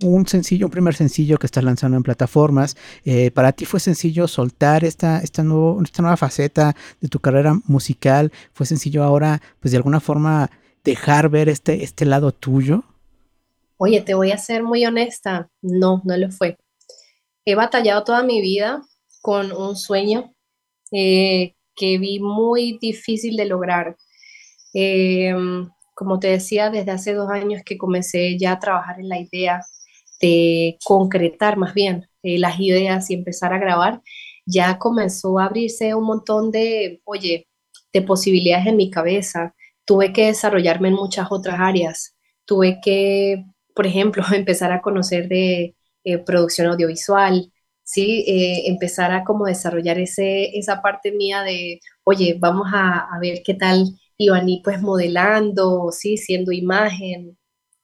Un 0.00 0.28
sencillo, 0.28 0.66
un 0.66 0.70
primer 0.70 0.94
sencillo 0.94 1.38
que 1.38 1.46
estás 1.46 1.64
lanzando 1.64 1.96
en 1.96 2.04
plataformas. 2.04 2.76
Eh, 3.04 3.32
¿Para 3.32 3.50
ti 3.50 3.64
fue 3.64 3.80
sencillo 3.80 4.28
soltar 4.28 4.84
esta, 4.84 5.18
esta, 5.18 5.42
nuevo, 5.42 5.82
esta 5.82 6.02
nueva 6.02 6.16
faceta 6.16 6.76
de 7.00 7.08
tu 7.08 7.18
carrera 7.18 7.60
musical? 7.66 8.30
¿Fue 8.52 8.64
sencillo 8.64 9.02
ahora, 9.02 9.42
pues 9.58 9.72
de 9.72 9.78
alguna 9.78 9.98
forma, 9.98 10.50
dejar 10.84 11.30
ver 11.30 11.48
este, 11.48 11.82
este 11.82 12.04
lado 12.04 12.30
tuyo? 12.30 12.84
Oye, 13.76 14.00
te 14.00 14.14
voy 14.14 14.30
a 14.30 14.38
ser 14.38 14.62
muy 14.62 14.86
honesta. 14.86 15.50
No, 15.62 16.00
no 16.04 16.16
lo 16.16 16.30
fue. 16.30 16.56
He 17.44 17.56
batallado 17.56 18.04
toda 18.04 18.22
mi 18.22 18.40
vida 18.40 18.82
con 19.20 19.50
un 19.50 19.74
sueño 19.74 20.32
eh, 20.92 21.56
que 21.74 21.98
vi 21.98 22.20
muy 22.20 22.78
difícil 22.80 23.36
de 23.36 23.46
lograr. 23.46 23.96
Em, 24.74 25.68
como 25.96 26.20
te 26.20 26.28
decía, 26.28 26.70
desde 26.70 26.92
hace 26.92 27.14
dos 27.14 27.30
años 27.30 27.62
que 27.64 27.76
comencé 27.76 28.38
ya 28.38 28.52
a 28.52 28.58
trabajar 28.60 29.00
en 29.00 29.08
la 29.08 29.18
idea 29.18 29.60
de 30.20 30.78
concretar 30.84 31.56
más 31.56 31.74
bien 31.74 32.08
eh, 32.22 32.38
las 32.38 32.58
ideas 32.60 33.10
y 33.10 33.14
empezar 33.14 33.52
a 33.52 33.58
grabar, 33.58 34.02
ya 34.46 34.78
comenzó 34.78 35.38
a 35.38 35.46
abrirse 35.46 35.94
un 35.94 36.04
montón 36.04 36.50
de, 36.50 37.00
oye, 37.04 37.48
de 37.92 38.02
posibilidades 38.02 38.66
en 38.66 38.76
mi 38.76 38.90
cabeza. 38.90 39.54
Tuve 39.84 40.12
que 40.12 40.26
desarrollarme 40.26 40.88
en 40.88 40.94
muchas 40.94 41.28
otras 41.30 41.60
áreas. 41.60 42.16
Tuve 42.44 42.80
que, 42.82 43.44
por 43.74 43.86
ejemplo, 43.86 44.22
empezar 44.34 44.72
a 44.72 44.82
conocer 44.82 45.28
de 45.28 45.76
eh, 46.04 46.18
producción 46.18 46.68
audiovisual, 46.68 47.52
¿sí? 47.84 48.24
Eh, 48.26 48.68
empezar 48.68 49.12
a 49.12 49.24
como 49.24 49.46
desarrollar 49.46 49.98
ese, 49.98 50.56
esa 50.58 50.82
parte 50.82 51.12
mía 51.12 51.42
de, 51.42 51.80
oye, 52.04 52.36
vamos 52.38 52.68
a, 52.72 53.00
a 53.14 53.18
ver 53.20 53.42
qué 53.44 53.54
tal 53.54 53.84
Ivani 54.18 54.60
pues 54.64 54.82
modelando, 54.82 55.90
¿sí? 55.92 56.16
Siendo 56.16 56.52
imagen, 56.52 57.37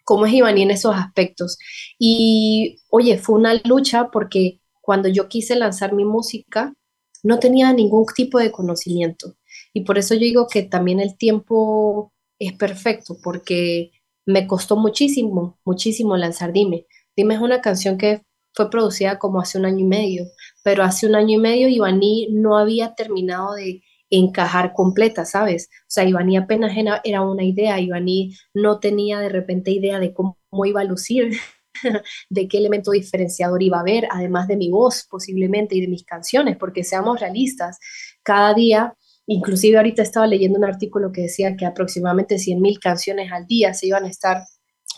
cómo 0.05 0.27
es 0.27 0.33
Ivani 0.35 0.63
en 0.63 0.71
esos 0.71 0.95
aspectos. 0.95 1.59
Y 1.99 2.79
oye, 2.91 3.19
fue 3.19 3.37
una 3.37 3.55
lucha 3.65 4.11
porque 4.11 4.61
cuando 4.81 5.09
yo 5.09 5.29
quise 5.29 5.57
lanzar 5.57 5.93
mi 5.95 6.05
música, 6.05 6.75
no 7.23 7.39
tenía 7.39 7.73
ningún 7.73 8.05
tipo 8.15 8.39
de 8.39 8.53
conocimiento. 8.53 9.35
Y 9.73 9.81
por 9.83 9.99
eso 9.99 10.15
yo 10.15 10.21
digo 10.21 10.47
que 10.47 10.63
también 10.63 11.01
el 11.01 11.17
tiempo 11.17 12.13
es 12.39 12.53
perfecto, 12.53 13.17
porque 13.23 13.91
me 14.27 14.47
costó 14.47 14.77
muchísimo, 14.77 15.59
muchísimo 15.65 16.17
lanzar 16.17 16.53
Dime. 16.53 16.87
Dime 17.17 17.35
es 17.35 17.41
una 17.41 17.61
canción 17.61 17.99
que 17.99 18.23
fue 18.55 18.71
producida 18.71 19.19
como 19.19 19.41
hace 19.41 19.59
un 19.59 19.67
año 19.67 19.81
y 19.81 19.85
medio, 19.85 20.27
pero 20.63 20.85
hace 20.85 21.07
un 21.07 21.15
año 21.15 21.39
y 21.39 21.41
medio 21.41 21.69
Ivani 21.69 22.29
no 22.31 22.57
había 22.57 22.95
terminado 22.95 23.55
de 23.55 23.83
encajar 24.19 24.73
completa, 24.73 25.25
¿sabes? 25.25 25.69
O 25.83 25.87
sea, 25.89 26.05
Ivani 26.05 26.37
apenas 26.37 26.73
era 27.05 27.23
una 27.23 27.45
idea, 27.45 27.81
Ivani 27.81 28.35
no 28.55 28.79
tenía 28.81 29.21
de 29.21 29.29
repente 29.29 29.71
idea 29.71 29.99
de 29.99 30.13
cómo, 30.13 30.39
iba 30.65 30.81
a 30.81 30.85
lucir, 30.85 31.33
de 32.31 32.49
qué 32.49 32.59
elemento 32.59 32.93
diferenciador 32.93 33.63
iba 33.63 33.79
a 33.79 33.81
haber, 33.81 34.07
además 34.11 34.49
de 34.49 34.57
mi 34.57 34.71
voz 34.71 35.07
posiblemente 35.11 35.75
y 35.77 35.81
de 35.81 35.89
mis 35.89 36.05
canciones, 36.05 36.57
porque 36.57 36.85
seamos 36.85 37.21
realistas, 37.21 37.79
cada 38.23 38.55
día, 38.55 38.95
inclusive 39.27 39.77
ahorita 39.77 40.03
estaba 40.03 40.27
leyendo 40.27 40.59
un 40.59 40.65
artículo 40.65 41.11
que 41.13 41.23
decía 41.23 41.57
que 41.57 41.67
aproximadamente 41.67 42.37
100.000 42.37 42.79
canciones 42.79 43.33
al 43.33 43.47
día 43.47 43.75
se 43.75 43.89
iban 43.89 44.05
a 44.05 44.09
estar 44.09 44.45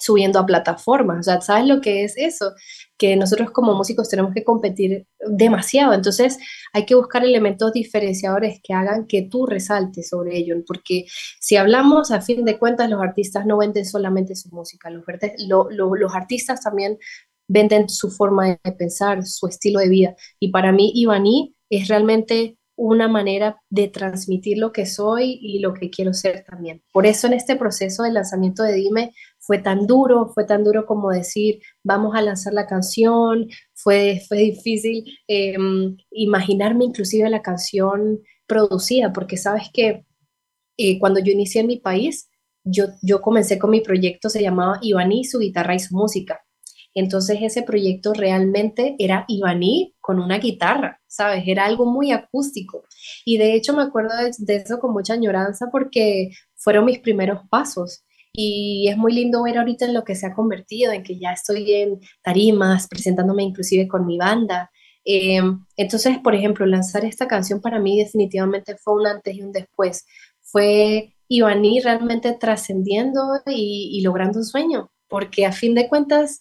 subiendo 0.07 0.39
a 0.39 0.47
plataformas. 0.47 1.19
O 1.19 1.23
sea, 1.25 1.41
¿sabes 1.41 1.67
lo 1.67 1.81
que 1.81 2.05
es 2.05 2.17
eso? 2.17 2.53
Que 2.97 3.17
nosotros 3.17 3.51
como 3.51 3.75
músicos 3.75 4.09
tenemos 4.09 4.33
que 4.33 4.45
competir 4.45 5.07
demasiado. 5.29 5.93
Entonces, 5.93 6.39
hay 6.73 6.87
que 6.87 6.95
buscar 6.95 7.25
elementos 7.25 7.73
diferenciadores 7.73 8.61
que 8.63 8.73
hagan 8.73 9.07
que 9.07 9.23
tú 9.23 9.47
resaltes 9.47 10.09
sobre 10.09 10.37
ello. 10.39 10.55
Porque 10.67 11.07
si 11.41 11.57
hablamos, 11.57 12.13
a 12.13 12.21
fin 12.21 12.45
de 12.45 12.59
cuentas, 12.59 12.89
los 12.89 13.03
artistas 13.03 13.47
no 13.47 13.59
venden 13.59 13.85
solamente 13.85 14.37
su 14.37 14.49
música. 14.51 14.91
Los, 14.91 16.15
artistas 16.15 16.61
también 16.61 16.99
venden 17.49 17.89
su 17.89 18.11
forma 18.11 18.59
de 18.63 18.73
pensar, 18.73 19.27
su 19.27 19.49
estilo 19.49 19.81
de 19.81 19.89
vida. 19.89 20.17
Y 20.39 20.51
para 20.53 20.71
mí, 20.73 20.93
Ivani 20.95 21.57
es 21.69 21.89
realmente 21.89 22.56
una 22.77 23.09
manera 23.09 23.61
de 23.71 23.89
transmitir 23.89 24.59
lo 24.59 24.71
que 24.71 24.87
soy 24.87 25.39
y 25.41 25.61
lo 25.61 25.75
que 25.75 25.91
quiero 25.91 26.13
ser 26.13 26.45
también. 26.45 26.83
Por 26.93 27.07
eso 27.07 27.27
en 27.27 27.33
este 27.33 27.57
proceso 27.57 28.03
de 28.03 28.13
lanzamiento 28.13 28.63
de 28.63 28.75
Dime 28.75 29.13
fue 29.39 29.59
tan 29.59 29.87
duro, 29.87 30.31
fue 30.35 30.45
tan 30.45 30.63
duro 30.63 30.87
como 30.87 31.11
decir, 31.11 31.61
vamos 31.83 32.15
a 32.15 32.23
lanzar 32.23 32.53
la 32.53 32.67
canción, 32.67 33.47
fue, 33.75 34.23
fue 34.29 34.39
difícil 34.39 35.05
em, 35.27 35.97
imaginarme 36.11 36.85
inclusive 36.85 37.29
la 37.31 37.43
canción 37.43 38.21
producida, 38.47 39.13
porque 39.13 39.37
sabes 39.37 39.71
que 39.73 40.05
eh, 40.77 40.99
cuando 40.99 41.21
yo 41.21 41.33
inicié 41.33 41.63
en 41.63 41.69
mi 41.69 41.79
país, 41.79 42.29
yo, 42.65 42.87
yo 43.03 43.23
comencé 43.23 43.59
con 43.59 43.71
mi 43.71 43.81
proyecto, 43.81 44.29
se 44.29 44.43
llamaba 44.43 44.79
Ivani, 44.83 45.25
su 45.25 45.39
guitarra 45.39 45.75
y 45.75 45.81
su 45.81 45.97
música. 45.97 46.46
Entonces 46.97 47.41
ese 47.43 47.63
proyecto 47.63 48.15
realmente 48.15 48.97
era 48.99 49.27
Ivani 49.29 49.95
con 50.01 50.19
una 50.19 50.39
guitarra, 50.39 50.99
¿sabes? 51.07 51.45
Era 51.47 51.67
algo 51.67 51.85
muy 51.85 52.11
acústico. 52.11 52.85
Y 53.27 53.37
de 53.37 53.53
hecho 53.53 53.75
me 53.75 53.83
acuerdo 53.83 54.15
de, 54.39 54.57
eso 54.57 54.79
con 54.79 54.95
mucha 54.95 55.13
añoranza 55.13 55.67
porque 55.71 56.31
fueron 56.55 56.87
mis 56.87 56.99
primeros 57.01 57.43
pasos. 57.51 58.03
Y 58.33 58.89
es 58.89 58.97
muy 58.97 59.13
lindo 59.13 59.43
ver 59.43 59.59
ahorita 59.59 59.85
en 59.85 59.93
lo 59.93 60.05
que 60.05 60.15
se 60.15 60.25
ha 60.25 60.35
convertido, 60.35 60.91
en 60.91 61.03
que 61.03 61.19
ya 61.19 61.33
estoy 61.33 61.71
en 61.71 62.01
tarimas, 62.23 62.89
presentándome 62.89 63.43
inclusive 63.43 63.87
con 63.87 64.07
mi 64.07 64.17
banda. 64.17 64.71
Eh, 65.05 65.43
entonces, 65.77 66.17
por 66.25 66.35
ejemplo, 66.35 66.65
lanzar 66.65 67.05
esta 67.05 67.29
canción 67.29 67.61
para 67.61 67.79
mí 67.79 67.99
definitivamente 67.99 68.75
fue 68.79 68.95
un 68.95 69.07
antes 69.07 69.35
y 69.35 69.43
un 69.43 69.53
después. 69.53 70.07
Fue 70.41 71.13
Ivani 71.29 71.81
realmente 71.81 72.33
trascendiendo 72.33 73.21
y 73.45 74.01
logrando 74.01 74.39
un 74.39 74.47
sueño, 74.47 74.91
porque 75.09 75.45
a 75.45 75.53
fin 75.53 75.75
de 75.75 75.91
cuentas 75.91 76.41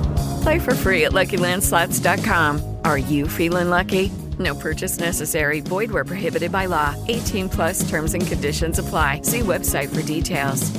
Play 0.41 0.59
for 0.59 0.75
free 0.75 1.05
at 1.05 1.11
LuckyLandSlots.com. 1.11 2.77
Are 2.85 2.97
you 2.97 3.27
feeling 3.27 3.69
lucky? 3.69 4.11
No 4.39 4.55
purchase 4.55 4.99
necessary. 4.99 5.61
Void 5.61 5.91
where 5.91 6.05
prohibited 6.05 6.51
by 6.51 6.67
law. 6.67 6.95
18 7.07 7.49
plus 7.49 7.89
terms 7.89 8.13
and 8.13 8.25
conditions 8.25 8.79
apply. 8.79 9.21
See 9.23 9.41
website 9.41 9.89
for 9.89 10.01
details. 10.03 10.71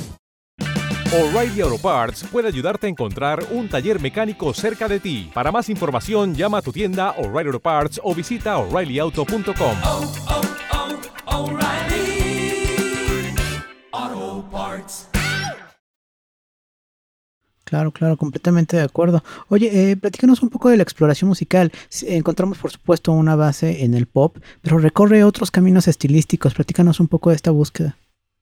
O'Reilly 1.13 1.61
Auto 1.61 1.77
Parts 1.77 2.23
puede 2.23 2.47
ayudarte 2.47 2.87
a 2.87 2.89
encontrar 2.89 3.45
un 3.51 3.69
taller 3.69 4.01
mecánico 4.01 4.51
cerca 4.51 4.87
de 4.87 4.99
ti. 4.99 5.29
Para 5.31 5.51
más 5.51 5.69
información, 5.69 6.33
llama 6.33 6.57
a 6.57 6.61
tu 6.63 6.71
tienda 6.71 7.11
O'Reilly 7.11 7.49
Auto 7.49 7.59
Parts 7.59 8.01
o 8.03 8.15
visita 8.15 8.57
oreillyauto.com. 8.57 9.77
Claro, 17.73 17.91
claro, 17.91 18.17
completamente 18.17 18.77
de 18.77 18.83
acuerdo. 18.83 19.23
Oye, 19.49 19.71
eh, 19.93 19.97
platícanos 19.97 20.43
un 20.43 20.49
poco 20.49 20.69
de 20.69 20.77
la 20.77 20.83
exploración 20.83 21.27
musical. 21.27 21.71
Encontramos, 22.05 22.59
por 22.59 22.69
supuesto, 22.69 23.11
una 23.11 23.35
base 23.35 23.83
en 23.83 23.95
el 23.95 24.05
pop, 24.05 24.37
pero 24.61 24.77
recorre 24.77 25.23
otros 25.23 25.49
caminos 25.49 25.87
estilísticos. 25.87 26.53
Platícanos 26.53 26.99
un 26.99 27.07
poco 27.07 27.31
de 27.31 27.35
esta 27.35 27.49
búsqueda. 27.49 27.97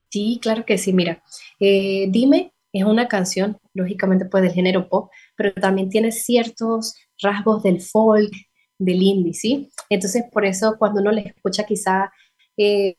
Sí, 0.09 0.37
claro 0.41 0.65
que 0.65 0.77
sí. 0.77 0.91
Mira, 0.91 1.23
eh, 1.61 2.07
Dime 2.09 2.51
es 2.73 2.83
una 2.83 3.07
canción, 3.07 3.57
lógicamente, 3.73 4.25
pues 4.25 4.43
del 4.43 4.51
género 4.51 4.89
pop, 4.89 5.09
pero 5.37 5.53
también 5.53 5.89
tiene 5.89 6.11
ciertos 6.11 6.95
rasgos 7.21 7.63
del 7.63 7.79
folk, 7.79 8.33
del 8.79 9.01
indie, 9.01 9.33
¿sí? 9.33 9.69
Entonces, 9.89 10.25
por 10.29 10.43
eso 10.43 10.75
cuando 10.77 10.99
uno 10.99 11.13
le 11.13 11.21
escucha 11.21 11.63
quizá 11.63 12.11
eh, 12.57 12.97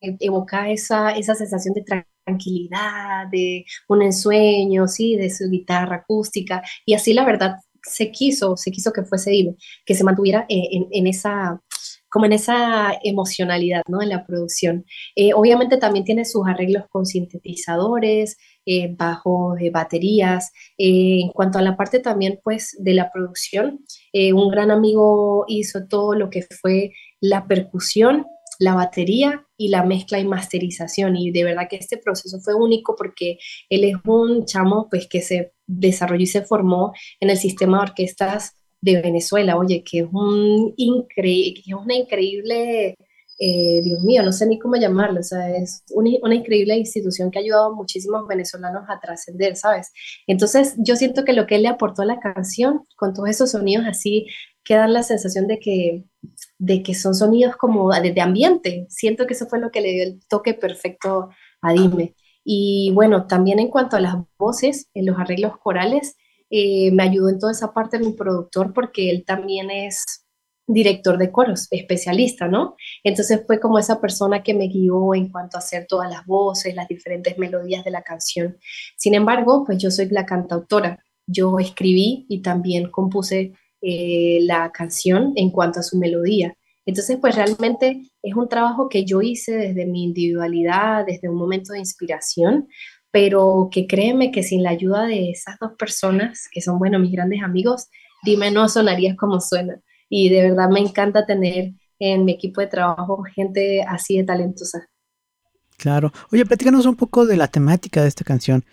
evoca 0.00 0.70
esa, 0.70 1.10
esa 1.12 1.34
sensación 1.34 1.74
de 1.74 1.84
tranquilidad, 2.26 3.26
de 3.30 3.64
un 3.88 4.02
ensueño, 4.02 4.88
¿sí? 4.88 5.16
De 5.16 5.30
su 5.30 5.48
guitarra 5.50 5.96
acústica. 5.96 6.62
Y 6.86 6.94
así 6.94 7.12
la 7.14 7.24
verdad 7.24 7.56
se 7.82 8.10
quiso, 8.10 8.56
se 8.56 8.70
quiso 8.70 8.92
que 8.92 9.04
fuese 9.04 9.30
Dime, 9.30 9.56
que 9.86 9.94
se 9.94 10.04
mantuviera 10.04 10.46
eh, 10.48 10.68
en, 10.72 10.86
en 10.90 11.06
esa 11.06 11.60
como 12.10 12.26
en 12.26 12.32
esa 12.32 12.92
emocionalidad, 13.04 13.82
¿no? 13.88 14.02
En 14.02 14.08
la 14.08 14.26
producción. 14.26 14.84
Eh, 15.14 15.32
obviamente 15.32 15.76
también 15.76 16.04
tiene 16.04 16.24
sus 16.24 16.46
arreglos 16.46 16.84
con 16.90 17.06
sintetizadores, 17.06 18.36
eh, 18.66 18.94
bajos, 18.96 19.60
eh, 19.60 19.70
baterías. 19.70 20.50
Eh, 20.76 21.20
en 21.22 21.28
cuanto 21.30 21.58
a 21.58 21.62
la 21.62 21.76
parte 21.76 22.00
también, 22.00 22.40
pues, 22.42 22.76
de 22.80 22.94
la 22.94 23.12
producción, 23.12 23.84
eh, 24.12 24.32
un 24.32 24.50
gran 24.50 24.70
amigo 24.72 25.44
hizo 25.48 25.86
todo 25.86 26.14
lo 26.14 26.30
que 26.30 26.42
fue 26.60 26.92
la 27.20 27.46
percusión, 27.46 28.26
la 28.60 28.74
batería 28.74 29.46
y 29.56 29.68
la 29.68 29.84
mezcla 29.84 30.20
y 30.20 30.26
masterización. 30.26 31.16
Y 31.16 31.32
de 31.32 31.44
verdad 31.44 31.66
que 31.68 31.76
este 31.76 31.96
proceso 31.96 32.38
fue 32.40 32.54
único 32.54 32.94
porque 32.94 33.38
él 33.68 33.84
es 33.84 33.96
un 34.04 34.44
chamo, 34.44 34.86
pues, 34.88 35.08
que 35.08 35.22
se 35.22 35.52
desarrolló 35.66 36.22
y 36.22 36.26
se 36.26 36.42
formó 36.42 36.92
en 37.20 37.30
el 37.30 37.38
sistema 37.38 37.78
de 37.78 37.90
orquestas 37.90 38.54
de 38.82 39.00
Venezuela, 39.00 39.56
oye, 39.56 39.82
que 39.82 40.00
es, 40.00 40.06
un 40.12 40.74
incre 40.76 41.54
que 41.54 41.62
es 41.66 41.74
una 41.74 41.94
increíble, 41.94 42.96
eh, 43.38 43.80
Dios 43.82 44.02
mío, 44.02 44.22
no 44.22 44.32
sé 44.32 44.46
ni 44.46 44.58
cómo 44.58 44.76
llamarlo, 44.76 45.20
o 45.20 45.22
sea, 45.22 45.54
es 45.56 45.82
una, 45.90 46.34
increíble 46.34 46.76
institución 46.76 47.30
que 47.30 47.38
ha 47.38 47.42
ayudado 47.42 47.72
a 47.72 47.74
muchísimos 47.74 48.26
venezolanos 48.26 48.84
a 48.88 49.00
trascender, 49.00 49.56
¿sabes? 49.56 49.90
Entonces, 50.26 50.74
yo 50.78 50.96
siento 50.96 51.24
que 51.24 51.32
lo 51.32 51.46
que 51.46 51.56
él 51.56 51.62
le 51.62 51.68
aportó 51.68 52.02
a 52.02 52.06
la 52.06 52.20
canción, 52.20 52.86
con 52.96 53.14
todos 53.14 53.28
esos 53.30 53.50
sonidos 53.50 53.84
así, 53.86 54.26
que 54.64 54.74
dan 54.74 54.92
la 54.92 55.02
sensación 55.02 55.46
de 55.46 55.58
que, 55.58 56.04
de 56.60 56.82
que 56.82 56.94
son 56.94 57.14
sonidos 57.14 57.56
como 57.56 57.90
de, 57.90 58.20
ambiente. 58.20 58.86
Siento 58.90 59.26
que 59.26 59.32
eso 59.32 59.46
fue 59.46 59.58
lo 59.58 59.70
que 59.70 59.80
le 59.80 59.92
dio 59.92 60.04
el 60.04 60.20
toque 60.28 60.52
perfecto 60.52 61.30
a 61.62 61.72
Dime. 61.72 62.14
Y 62.44 62.92
bueno, 62.94 63.26
también 63.26 63.58
en 63.58 63.68
cuanto 63.68 63.96
a 63.96 64.00
las 64.00 64.16
voces, 64.38 64.88
en 64.94 65.06
los 65.06 65.18
arreglos 65.18 65.56
corales, 65.58 66.16
eh, 66.50 66.92
me 66.92 67.04
ayudó 67.04 67.30
en 67.30 67.38
toda 67.38 67.52
esa 67.52 67.72
parte 67.72 67.98
mi 67.98 68.12
productor 68.12 68.74
porque 68.74 69.08
él 69.10 69.24
también 69.24 69.70
es 69.70 70.26
director 70.66 71.16
de 71.16 71.32
coros, 71.32 71.66
especialista, 71.70 72.46
¿no? 72.46 72.76
Entonces 73.04 73.42
fue 73.46 73.58
como 73.58 73.78
esa 73.78 74.00
persona 74.00 74.42
que 74.42 74.52
me 74.52 74.68
guió 74.68 75.14
en 75.14 75.30
cuanto 75.30 75.56
a 75.56 75.60
hacer 75.60 75.86
todas 75.88 76.10
las 76.10 76.26
voces, 76.26 76.74
las 76.74 76.88
diferentes 76.88 77.38
melodías 77.38 77.84
de 77.84 77.90
la 77.90 78.02
canción. 78.02 78.58
Sin 78.96 79.14
embargo, 79.14 79.64
pues 79.64 79.78
yo 79.78 79.90
soy 79.90 80.08
la 80.10 80.26
cantautora. 80.26 81.02
Yo 81.26 81.58
escribí 81.58 82.26
y 82.28 82.42
también 82.42 82.90
compuse 82.90 83.54
eh, 83.82 84.38
la 84.42 84.70
canción 84.72 85.32
en 85.36 85.50
cuanto 85.50 85.80
a 85.80 85.82
su 85.82 85.98
melodía. 85.98 86.54
Entonces, 86.86 87.18
pues 87.20 87.36
realmente 87.36 88.02
es 88.22 88.34
un 88.34 88.48
trabajo 88.48 88.88
que 88.88 89.04
yo 89.04 89.22
hice 89.22 89.52
desde 89.52 89.86
mi 89.86 90.04
individualidad, 90.04 91.04
desde 91.06 91.28
un 91.28 91.36
momento 91.36 91.72
de 91.72 91.78
inspiración, 91.78 92.68
pero 93.10 93.68
que 93.70 93.86
créeme 93.86 94.30
que 94.30 94.42
sin 94.42 94.62
la 94.62 94.70
ayuda 94.70 95.04
de 95.04 95.30
esas 95.30 95.56
dos 95.60 95.72
personas, 95.78 96.48
que 96.50 96.60
son, 96.60 96.78
bueno, 96.78 96.98
mis 96.98 97.12
grandes 97.12 97.42
amigos, 97.42 97.88
dime, 98.24 98.50
no 98.50 98.68
sonaría 98.68 99.16
como 99.16 99.40
suena. 99.40 99.80
Y 100.08 100.28
de 100.28 100.50
verdad 100.50 100.68
me 100.70 100.80
encanta 100.80 101.26
tener 101.26 101.72
en 101.98 102.24
mi 102.24 102.32
equipo 102.32 102.60
de 102.60 102.66
trabajo 102.66 103.22
gente 103.34 103.82
así 103.82 104.16
de 104.16 104.24
talentosa. 104.24 104.88
Claro. 105.76 106.12
Oye, 106.32 106.44
platícanos 106.44 106.86
un 106.86 106.96
poco 106.96 107.26
de 107.26 107.36
la 107.36 107.48
temática 107.48 108.02
de 108.02 108.08
esta 108.08 108.24
canción. 108.24 108.64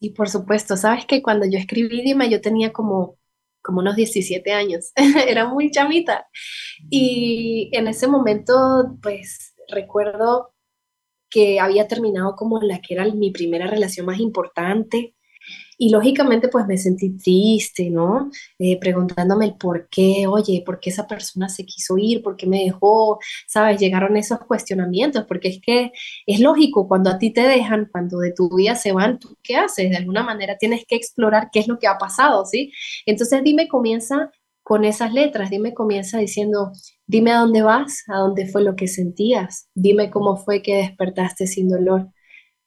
Y 0.00 0.10
por 0.10 0.28
supuesto, 0.28 0.76
sabes 0.76 1.06
que 1.06 1.22
cuando 1.22 1.46
yo 1.46 1.58
escribí 1.58 2.02
Dime, 2.02 2.28
yo 2.28 2.40
tenía 2.40 2.72
como, 2.72 3.16
como 3.64 3.80
unos 3.80 3.96
17 3.96 4.52
años, 4.52 4.92
era 5.26 5.48
muy 5.48 5.70
chamita. 5.70 6.28
Y 6.90 7.70
en 7.72 7.88
ese 7.88 8.06
momento, 8.06 8.98
pues 9.02 9.54
recuerdo 9.68 10.54
que 11.30 11.58
había 11.58 11.88
terminado 11.88 12.36
como 12.36 12.60
la 12.60 12.80
que 12.80 12.94
era 12.94 13.04
mi 13.06 13.32
primera 13.32 13.66
relación 13.66 14.06
más 14.06 14.20
importante. 14.20 15.13
Y 15.84 15.90
lógicamente 15.90 16.48
pues 16.48 16.66
me 16.66 16.78
sentí 16.78 17.10
triste, 17.16 17.90
¿no? 17.90 18.30
Eh, 18.58 18.78
preguntándome 18.80 19.44
el 19.44 19.56
por 19.56 19.88
qué, 19.90 20.26
oye, 20.26 20.62
¿por 20.64 20.80
qué 20.80 20.88
esa 20.88 21.06
persona 21.06 21.48
se 21.50 21.66
quiso 21.66 21.98
ir? 21.98 22.22
¿Por 22.22 22.36
qué 22.36 22.46
me 22.46 22.64
dejó? 22.64 23.18
¿Sabes? 23.46 23.78
Llegaron 23.78 24.16
esos 24.16 24.38
cuestionamientos, 24.40 25.24
porque 25.26 25.48
es 25.48 25.60
que 25.60 25.92
es 26.26 26.40
lógico, 26.40 26.88
cuando 26.88 27.10
a 27.10 27.18
ti 27.18 27.32
te 27.32 27.42
dejan, 27.42 27.88
cuando 27.92 28.18
de 28.20 28.32
tu 28.32 28.48
vida 28.56 28.76
se 28.76 28.92
van, 28.92 29.18
¿tú 29.18 29.36
qué 29.42 29.56
haces? 29.56 29.90
De 29.90 29.96
alguna 29.96 30.22
manera 30.22 30.56
tienes 30.56 30.86
que 30.86 30.96
explorar 30.96 31.50
qué 31.52 31.60
es 31.60 31.68
lo 31.68 31.78
que 31.78 31.86
ha 31.86 31.98
pasado, 31.98 32.46
¿sí? 32.46 32.72
Entonces 33.04 33.42
dime, 33.44 33.68
comienza 33.68 34.30
con 34.62 34.84
esas 34.86 35.12
letras, 35.12 35.50
dime, 35.50 35.74
comienza 35.74 36.18
diciendo, 36.18 36.72
Dime 37.06 37.32
a 37.32 37.40
dónde 37.40 37.60
vas, 37.62 38.04
a 38.08 38.16
dónde 38.16 38.46
fue 38.46 38.62
lo 38.62 38.76
que 38.76 38.88
sentías, 38.88 39.68
dime 39.74 40.10
cómo 40.10 40.36
fue 40.36 40.62
que 40.62 40.76
despertaste 40.76 41.46
sin 41.46 41.68
dolor, 41.68 42.08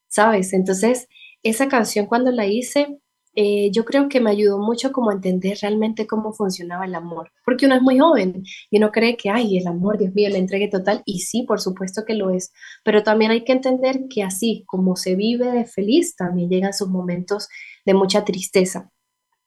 ¿sabes? 0.08 0.54
Entonces, 0.54 1.08
esa 1.44 1.68
canción 1.68 2.06
cuando 2.06 2.32
la 2.32 2.46
hice, 2.46 3.00
eh, 3.39 3.69
yo 3.71 3.86
creo 3.86 4.10
que 4.10 4.19
me 4.19 4.32
ayudó 4.32 4.58
mucho 4.58 4.91
como 4.91 5.12
a 5.12 5.13
entender 5.13 5.60
realmente 5.62 6.08
cómo 6.08 6.34
funcionaba 6.34 6.86
el 6.86 6.95
amor, 6.95 7.32
porque 7.45 7.67
uno 7.67 7.76
es 7.76 7.84
muy 7.84 8.00
joven 8.00 8.41
y 8.71 8.78
uno 8.78 8.91
cree 8.91 9.15
que, 9.15 9.30
ay, 9.30 9.60
el 9.60 9.67
amor, 9.67 10.00
Dios 10.00 10.12
mío, 10.15 10.28
la 10.32 10.39
entregue 10.39 10.69
total, 10.69 11.04
y 11.06 11.19
sí, 11.19 11.43
por 11.43 11.62
supuesto 11.62 12.04
que 12.04 12.15
lo 12.15 12.32
es, 12.32 12.52
pero 12.84 13.04
también 13.04 13.30
hay 13.30 13.43
que 13.43 13.52
entender 13.52 14.08
que 14.10 14.23
así 14.23 14.63
como 14.65 14.95
se 14.95 15.15
vive 15.15 15.65
feliz, 15.65 16.15
también 16.15 16.50
llegan 16.50 16.73
sus 16.73 16.89
momentos 16.89 17.47
de 17.86 17.93
mucha 17.93 18.26
tristeza, 18.26 18.91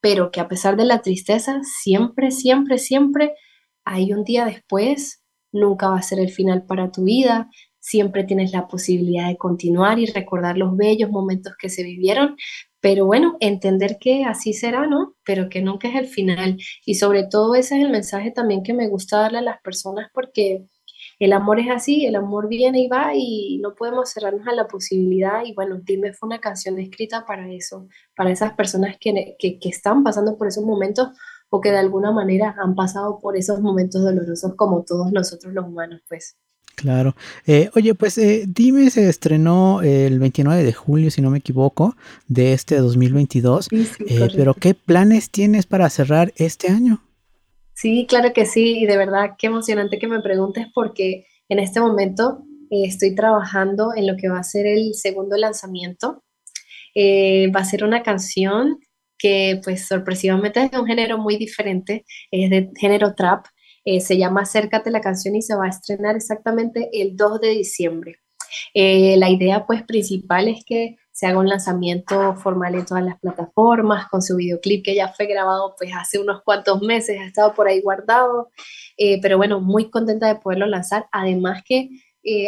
pero 0.00 0.31
que 0.31 0.38
a 0.38 0.46
pesar 0.46 0.76
de 0.76 0.85
la 0.85 1.03
tristeza, 1.03 1.61
siempre, 1.64 2.31
siempre, 2.31 2.79
siempre 2.79 3.35
hay 3.85 4.12
un 4.12 4.22
día 4.22 4.44
después 4.44 5.24
nunca 5.50 5.88
va 5.88 5.98
a 5.98 6.03
ser 6.03 6.20
el 6.20 6.31
final 6.31 6.64
para 6.64 6.92
tu 6.92 7.03
vida, 7.03 7.50
siempre 7.81 8.22
tienes 8.22 8.53
la 8.53 8.68
posibilidad 8.68 9.26
de 9.26 9.37
continuar 9.37 9.98
y 9.98 10.07
recordar 10.07 10.57
los 10.57 10.76
bellos 10.76 11.11
momentos 11.11 11.55
que 11.59 11.68
se 11.68 11.83
vivieron, 11.83 12.37
pero 12.81 13.07
bueno, 13.07 13.37
entender 13.40 13.99
que 14.01 14.25
así 14.25 14.53
será, 14.55 14.87
¿no? 14.87 15.14
Pero 15.25 15.49
que 15.49 15.62
nunca 15.62 15.88
es 15.88 15.97
el 15.97 16.07
final. 16.07 16.59
Y 16.87 16.95
sobre 16.95 17.25
todo 17.25 17.55
ese 17.55 17.77
es 17.79 17.85
el 17.85 17.90
mensaje 17.90 18.31
también 18.31 18.62
que 18.62 18.75
me 18.75 18.88
gusta 18.88 19.19
darle 19.21 19.38
a 19.38 19.43
las 19.43 19.61
personas 19.61 20.11
porque 20.14 20.64
el 21.19 21.35
amor 21.35 21.61
es 21.61 21.71
así, 21.71 22.07
el 22.07 22.16
amor 22.16 22.49
viene 22.49 22.81
y 22.81 22.88
va 22.88 23.12
y 23.14 23.59
no 23.59 23.75
podemos 23.75 24.11
cerrarnos 24.11 24.47
a 24.49 24.55
la 24.55 24.66
posibilidad. 24.66 25.45
Y 25.45 25.53
bueno, 25.55 25.79
Dime 25.83 26.14
fue 26.14 26.29
una 26.29 26.40
canción 26.40 26.79
escrita 26.79 27.27
para 27.27 27.53
eso, 27.53 27.87
para 28.16 28.31
esas 28.31 28.55
personas 28.55 28.97
que, 28.99 29.37
que, 29.38 29.59
que 29.59 29.69
están 29.69 30.03
pasando 30.03 30.38
por 30.38 30.49
esos 30.49 30.64
momentos 30.64 31.09
o 31.51 31.61
que 31.61 31.71
de 31.73 31.79
alguna 31.79 32.12
manera 32.12 32.55
han 32.59 32.75
pasado 32.75 33.19
por 33.21 33.37
esos 33.37 33.61
momentos 33.61 34.03
dolorosos 34.03 34.55
como 34.57 34.85
todos 34.85 35.12
nosotros 35.12 35.53
los 35.53 35.66
humanos, 35.66 36.01
pues. 36.09 36.37
Claro. 36.81 37.14
Eh, 37.47 37.69
oye, 37.75 37.95
pues 37.95 38.16
eh, 38.16 38.45
Dime 38.49 38.88
se 38.88 39.07
estrenó 39.07 39.83
el 39.83 40.19
29 40.19 40.64
de 40.64 40.73
julio, 40.73 41.11
si 41.11 41.21
no 41.21 41.29
me 41.29 41.37
equivoco, 41.37 41.95
de 42.27 42.55
este 42.55 42.77
2022. 42.77 43.69
eh, 43.71 44.29
pero 44.35 44.55
¿qué 44.55 44.73
planes 44.73 45.29
tienes 45.29 45.66
para 45.66 45.90
cerrar 45.90 46.33
este 46.37 46.69
año? 46.69 47.03
Sí, 47.75 48.07
claro 48.09 48.33
que 48.33 48.47
sí. 48.47 48.79
Y 48.79 48.87
de 48.87 48.97
verdad, 48.97 49.33
qué 49.37 49.49
emocionante 49.49 49.99
que 49.99 50.09
me 50.09 50.23
preguntes 50.23 50.69
porque 50.75 51.27
en 51.51 51.59
este 51.59 51.81
momento 51.81 52.45
estoy 52.71 53.14
trabajando 53.14 53.93
en 53.95 54.07
lo 54.07 54.16
que 54.16 54.31
va 54.31 54.38
a 54.38 54.45
ser 54.45 54.66
el 54.66 54.95
segundo 54.95 55.37
lanzamiento. 55.37 56.25
Va 56.97 57.61
a 57.61 57.64
ser 57.64 57.85
una 57.85 58.03
canción 58.03 58.79
que 59.19 59.61
pues 59.62 59.87
sorpresivamente 59.87 60.64
es 60.64 60.71
de 60.71 60.81
un 60.81 60.87
género 60.87 61.19
muy 61.19 61.37
diferente, 61.37 62.07
es 62.31 62.49
de 62.49 62.71
género 62.79 63.14
trap. 63.14 63.45
Eh, 63.85 64.01
se 64.01 64.19
llama 64.19 64.43
Acércate 64.43 64.90
la 64.90 65.01
canción 65.01 65.35
y 65.37 65.43
se 65.43 65.57
va 65.57 65.66
a 65.66 65.71
estrenar 65.71 66.16
exactamente 66.16 66.90
el 66.93 67.16
2 67.16 67.40
de 67.40 67.49
diciembre. 67.51 68.16
Eh, 68.75 69.16
la 69.16 69.31
idea 69.31 69.64
pues 69.66 69.83
principal 69.85 70.49
es 70.49 70.64
que 70.66 70.97
se 71.12 71.27
haga 71.27 71.38
un 71.38 71.49
lanzamiento 71.49 72.35
formal 72.37 72.75
en 72.75 72.85
todas 72.85 73.05
las 73.05 73.19
plataformas 73.21 74.09
con 74.09 74.23
su 74.23 74.37
videoclip 74.37 74.85
que 74.85 74.95
ya 74.95 75.09
fue 75.09 75.27
grabado 75.27 75.75
pues 75.79 75.90
hace 75.95 76.19
unos 76.19 76.43
cuantos 76.43 76.81
meses, 76.83 77.19
ha 77.21 77.27
estado 77.27 77.55
por 77.55 77.69
ahí 77.69 77.81
guardado, 77.81 78.51
eh, 78.97 79.21
pero 79.21 79.37
bueno, 79.37 79.61
muy 79.61 79.90
contenta 79.90 80.29
de 80.29 80.40
poderlo 80.40 80.66
lanzar. 80.66 81.07
Además 81.12 81.62
que 81.64 81.88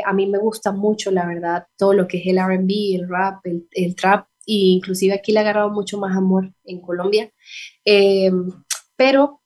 a 0.05 0.13
mí 0.13 0.27
me 0.27 0.39
gusta 0.39 0.71
mucho, 0.71 1.11
la 1.11 1.27
verdad, 1.27 1.67
todo 1.79 1.95
lo 1.95 2.07
que 2.07 2.19
es 2.19 2.27
el 2.27 2.39
RB, 2.39 2.95
el 2.95 3.09
rap, 3.09 3.47
el, 3.47 3.67
el 3.71 3.97
trap, 3.97 4.27
e 4.47 4.77
inclusive 4.77 5.15
aquí 5.15 5.33
le 5.33 5.39
ha 5.39 5.43
agarrado 5.43 5.71
mucho 5.71 5.99
más 5.99 6.15
amor 6.15 6.53
en 6.65 6.81
Colombia. 6.81 7.33
pero 8.97 9.42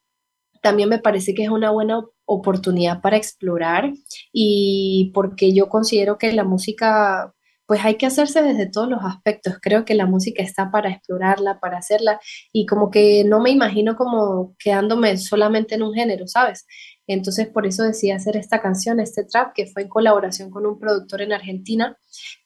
también 0.66 0.88
me 0.88 0.98
parece 0.98 1.32
que 1.32 1.44
es 1.44 1.48
una 1.48 1.70
buena 1.70 2.04
oportunidad 2.24 3.00
para 3.00 3.16
explorar 3.16 3.92
y 4.32 5.12
porque 5.14 5.54
yo 5.54 5.68
considero 5.68 6.18
que 6.18 6.32
la 6.32 6.42
música 6.42 7.32
pues 7.66 7.84
hay 7.84 7.94
que 7.94 8.06
hacerse 8.06 8.42
desde 8.42 8.68
todos 8.68 8.88
los 8.88 8.98
aspectos. 9.04 9.58
Creo 9.62 9.84
que 9.84 9.94
la 9.94 10.06
música 10.06 10.42
está 10.42 10.72
para 10.72 10.90
explorarla, 10.90 11.60
para 11.60 11.78
hacerla 11.78 12.18
y 12.52 12.66
como 12.66 12.90
que 12.90 13.22
no 13.24 13.40
me 13.40 13.50
imagino 13.50 13.94
como 13.94 14.56
quedándome 14.58 15.16
solamente 15.18 15.76
en 15.76 15.84
un 15.84 15.94
género, 15.94 16.26
¿sabes? 16.26 16.66
Entonces 17.06 17.46
por 17.46 17.64
eso 17.64 17.84
decidí 17.84 18.10
hacer 18.10 18.36
esta 18.36 18.60
canción, 18.60 18.98
este 18.98 19.22
trap, 19.22 19.52
que 19.54 19.66
fue 19.66 19.82
en 19.82 19.88
colaboración 19.88 20.50
con 20.50 20.66
un 20.66 20.80
productor 20.80 21.22
en 21.22 21.32
Argentina 21.32 21.96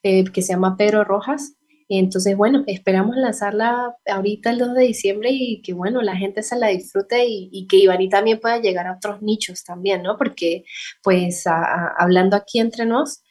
eh, 0.03 0.25
que 0.25 0.43
se 0.43 0.53
llama 0.53 0.77
Pedro 0.77 1.03
Rojas. 1.05 1.55
Entonces, 1.93 2.37
bueno, 2.37 2.63
esperamos 2.67 3.17
lanzarla 3.17 3.97
ahorita 4.05 4.51
el 4.51 4.59
2 4.59 4.75
de 4.75 4.83
diciembre 4.83 5.29
y 5.33 5.61
que, 5.61 5.73
bueno, 5.73 6.01
la 6.01 6.15
gente 6.15 6.41
se 6.41 6.57
la 6.57 6.67
disfrute 6.67 7.25
y, 7.27 7.67
que 7.67 7.77
Ivani 7.79 8.07
también 8.07 8.39
pueda 8.39 8.61
llegar 8.61 8.87
a 8.87 8.95
otros 8.95 9.21
nichos 9.21 9.65
también, 9.65 10.01
¿no? 10.01 10.15
Porque, 10.17 10.63
pues, 11.03 11.43
hablando 11.45 12.37
aquí 12.37 12.59
entre 12.61 12.85
nos, 12.85 13.23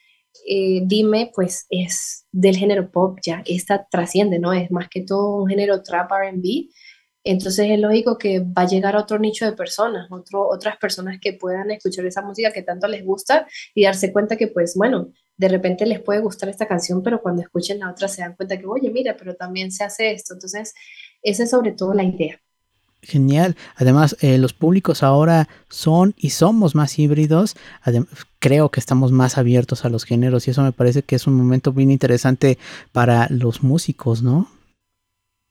eh, 0.47 0.81
Dime, 0.85 1.31
pues, 1.33 1.65
es 1.71 2.27
del 2.31 2.55
género 2.55 2.91
pop 2.91 3.17
ya, 3.25 3.41
esta 3.47 3.87
trasciende, 3.89 4.37
¿no? 4.37 4.53
Es 4.53 4.69
más 4.69 4.89
que 4.89 5.01
todo 5.01 5.37
un 5.41 5.49
género 5.49 5.81
trap 5.81 6.11
RB. 6.11 6.69
Entonces 7.23 7.67
es 7.69 7.79
lógico 7.79 8.17
que 8.17 8.41
va 8.41 8.63
a 8.63 8.67
llegar 8.67 8.95
a 8.95 8.99
otro 8.99 9.17
nicho 9.19 9.45
de 9.45 9.53
personas, 9.53 10.07
otro, 10.11 10.47
otras 10.47 10.77
personas 10.77 11.19
que 11.19 11.33
puedan 11.33 11.71
escuchar 11.71 12.05
esa 12.05 12.21
música 12.21 12.51
que 12.51 12.63
tanto 12.63 12.87
les 12.87 13.03
gusta 13.05 13.47
y 13.75 13.85
darse 13.85 14.11
cuenta 14.13 14.37
que, 14.37 14.47
pues, 14.47 14.75
bueno, 14.75 15.11
de 15.41 15.47
repente 15.47 15.87
les 15.87 15.99
puede 15.99 16.19
gustar 16.19 16.49
esta 16.49 16.67
canción, 16.67 17.01
pero 17.01 17.19
cuando 17.19 17.41
escuchen 17.41 17.79
la 17.79 17.89
otra 17.89 18.07
se 18.07 18.21
dan 18.21 18.35
cuenta 18.35 18.59
que, 18.59 18.67
oye, 18.67 18.91
mira, 18.91 19.17
pero 19.17 19.35
también 19.35 19.71
se 19.71 19.83
hace 19.83 20.11
esto. 20.11 20.35
Entonces, 20.35 20.75
esa 21.23 21.43
es 21.43 21.49
sobre 21.49 21.71
todo 21.71 21.95
la 21.95 22.03
idea. 22.03 22.39
Genial. 23.01 23.55
Además, 23.75 24.15
eh, 24.21 24.37
los 24.37 24.53
públicos 24.53 25.01
ahora 25.01 25.49
son 25.67 26.13
y 26.15 26.29
somos 26.29 26.75
más 26.75 26.99
híbridos. 26.99 27.55
creo 28.37 28.69
que 28.69 28.79
estamos 28.79 29.11
más 29.11 29.39
abiertos 29.39 29.83
a 29.83 29.89
los 29.89 30.03
géneros 30.03 30.47
y 30.47 30.51
eso 30.51 30.61
me 30.61 30.73
parece 30.73 31.01
que 31.01 31.15
es 31.15 31.25
un 31.25 31.33
momento 31.33 31.73
bien 31.73 31.89
interesante 31.89 32.59
para 32.91 33.27
los 33.31 33.63
músicos, 33.63 34.21
¿no? 34.21 34.47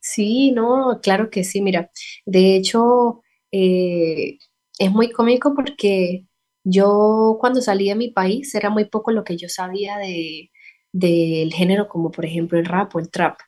Sí, 0.00 0.52
no, 0.52 1.00
claro 1.02 1.30
que 1.30 1.42
sí. 1.42 1.60
Mira, 1.62 1.90
de 2.26 2.54
hecho, 2.54 3.22
eh, 3.50 4.38
es 4.78 4.92
muy 4.92 5.10
cómico 5.10 5.52
porque 5.52 6.28
yo 6.64 7.36
cuando 7.40 7.60
salí 7.62 7.88
de 7.88 7.94
mi 7.96 8.10
país 8.10 8.54
era 8.54 8.70
muy 8.70 8.86
poco 8.86 9.12
lo 9.12 9.24
que 9.24 9.36
yo 9.36 9.48
sabía 9.48 9.98
de, 9.98 10.50
del 10.92 11.52
género 11.52 11.88
como 11.88 12.10
por 12.10 12.24
ejemplo 12.24 12.58
el 12.58 12.66
rap 12.66 12.94
o 12.96 12.98
el 13.00 13.10
trap. 13.10 13.38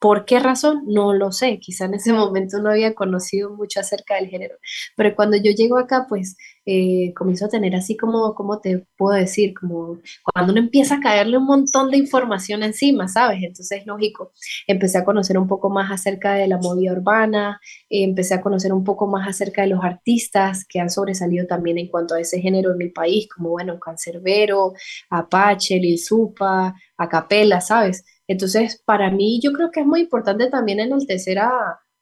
¿Por 0.00 0.24
qué 0.24 0.38
razón? 0.38 0.82
No 0.86 1.12
lo 1.12 1.32
sé. 1.32 1.58
Quizá 1.58 1.86
en 1.86 1.94
ese 1.94 2.12
momento 2.14 2.60
no 2.60 2.70
había 2.70 2.94
conocido 2.94 3.50
mucho 3.50 3.80
acerca 3.80 4.14
del 4.16 4.28
género. 4.28 4.56
Pero 4.96 5.14
cuando 5.16 5.36
yo 5.36 5.50
llego 5.52 5.78
acá, 5.78 6.06
pues 6.08 6.36
eh, 6.70 7.14
comienzo 7.14 7.46
a 7.46 7.48
tener 7.48 7.74
así 7.74 7.96
como, 7.96 8.34
¿cómo 8.34 8.60
te 8.60 8.86
puedo 8.96 9.16
decir? 9.16 9.54
Como 9.58 9.98
cuando 10.22 10.52
uno 10.52 10.60
empieza 10.60 10.96
a 10.96 11.00
caerle 11.00 11.38
un 11.38 11.46
montón 11.46 11.90
de 11.90 11.96
información 11.96 12.62
encima, 12.62 13.08
¿sabes? 13.08 13.42
Entonces, 13.42 13.86
lógico, 13.86 14.32
empecé 14.66 14.98
a 14.98 15.04
conocer 15.04 15.38
un 15.38 15.48
poco 15.48 15.70
más 15.70 15.90
acerca 15.90 16.34
de 16.34 16.46
la 16.46 16.58
movida 16.58 16.92
urbana, 16.92 17.58
eh, 17.88 18.04
empecé 18.04 18.34
a 18.34 18.42
conocer 18.42 18.72
un 18.74 18.84
poco 18.84 19.06
más 19.06 19.26
acerca 19.26 19.62
de 19.62 19.68
los 19.68 19.82
artistas 19.82 20.66
que 20.68 20.78
han 20.78 20.90
sobresalido 20.90 21.46
también 21.46 21.78
en 21.78 21.88
cuanto 21.88 22.14
a 22.14 22.20
ese 22.20 22.40
género 22.40 22.72
en 22.72 22.78
mi 22.78 22.90
país, 22.90 23.28
como, 23.34 23.48
bueno, 23.50 23.80
Cancerbero, 23.80 24.74
Apache, 25.10 25.78
Lil 25.80 25.98
Supa, 25.98 26.74
Acapella, 26.98 27.62
¿sabes? 27.62 28.04
Entonces, 28.28 28.82
para 28.84 29.10
mí 29.10 29.40
yo 29.42 29.52
creo 29.52 29.70
que 29.72 29.80
es 29.80 29.86
muy 29.86 30.02
importante 30.02 30.48
también 30.48 30.80
enaltecer 30.80 31.40
a, 31.40 31.50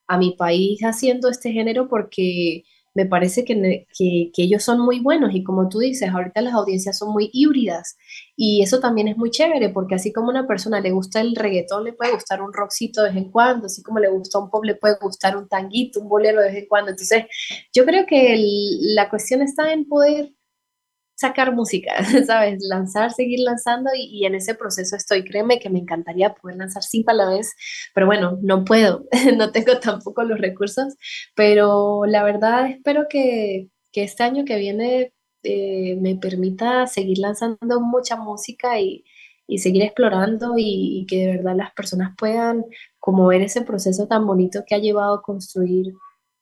a 0.07 0.19
mi 0.19 0.33
país 0.37 0.81
haciendo 0.83 1.29
este 1.31 1.53
género 1.53 1.89
porque 1.89 2.65
me 2.97 3.05
parece 3.05 3.45
que, 3.45 3.87
que, 3.97 4.43
ellos 4.43 4.62
son 4.65 4.81
muy 4.81 5.01
buenos 5.01 5.35
y 5.35 5.45
como 5.45 5.69
tú 5.69 5.81
dices, 5.81 6.09
ahorita 6.09 6.41
las 6.41 6.55
audiencias 6.55 6.97
son 6.99 7.12
muy 7.12 7.29
híbridas 7.31 7.99
y 8.37 8.62
eso 8.62 8.81
también 8.81 9.07
es 9.07 9.19
muy 9.19 9.31
chévere 9.31 9.69
porque 9.69 9.97
así 9.97 10.15
como 10.15 10.29
a 10.29 10.31
una 10.31 10.47
persona 10.47 10.81
le 10.81 10.93
gusta 10.93 11.21
el 11.21 11.37
reggaetón, 11.37 11.85
le 11.85 11.93
puede 11.93 12.15
gustar 12.15 12.41
un 12.41 12.55
rockcito 12.55 13.03
de 13.03 13.11
vez 13.11 13.19
en 13.19 13.31
cuando, 13.31 13.67
así 13.67 13.83
como 13.83 13.99
le 13.99 14.09
gusta 14.09 14.39
un 14.39 14.49
pop, 14.49 14.65
le 14.65 14.77
puede 14.77 14.97
gustar 14.99 15.37
un 15.37 15.47
tanguito, 15.47 16.01
un 16.01 16.09
bolero 16.09 16.41
de 16.41 16.49
vez 16.49 16.57
en 16.57 16.69
cuando. 16.69 16.91
Entonces, 16.91 17.25
yo 17.75 17.85
creo 17.85 18.07
que 18.07 18.43
la 18.95 19.11
cuestión 19.11 19.43
está 19.43 19.73
en 19.75 19.87
poder 19.87 20.33
sacar 21.16 21.55
música, 21.55 21.92
¿sabes? 22.26 22.62
Lanzar, 22.68 23.12
seguir 23.12 23.40
lanzando 23.40 23.90
y, 23.96 24.24
en 24.26 24.35
ese 24.37 24.55
proceso 24.55 24.96
estoy. 24.96 25.24
Créeme 25.24 25.59
que 25.59 25.70
me 25.70 25.81
encantaría 25.81 26.35
poder 26.35 26.59
lanzar 26.59 26.83
cinco 26.85 27.11
a 27.11 27.14
la 27.14 27.29
vez, 27.31 27.55
pero 27.94 28.07
bueno, 28.07 28.38
no 28.42 28.64
puedo, 28.64 29.05
no 29.37 29.50
tengo 29.50 29.79
tampoco 29.81 30.22
los 30.24 30.40
recursos, 30.40 30.94
pero 31.35 32.05
la 32.07 32.22
verdad 32.22 32.68
espero 32.70 33.07
que, 33.09 33.68
que 33.92 34.05
este 34.05 34.22
año 34.22 34.44
que 34.44 34.59
viene 34.59 35.12
eh, 35.42 35.96
me 36.00 36.16
permita 36.16 36.87
seguir 36.87 37.18
lanzando 37.18 37.81
mucha 37.81 38.16
música 38.16 38.79
y, 38.81 39.05
y 39.46 39.59
seguir 39.59 39.83
explorando 39.83 40.55
y, 40.57 41.07
que 41.09 41.18
de 41.18 41.37
verdad 41.37 41.57
las 41.57 41.72
personas 41.72 42.14
puedan 42.18 42.64
como 42.98 43.26
ver 43.26 43.42
ese 43.42 43.62
proceso 43.62 44.07
tan 44.09 44.26
bonito 44.26 44.64
que 44.66 44.74
ha 44.74 44.79
llevado 44.79 45.14
a 45.14 45.22
construir 45.22 45.94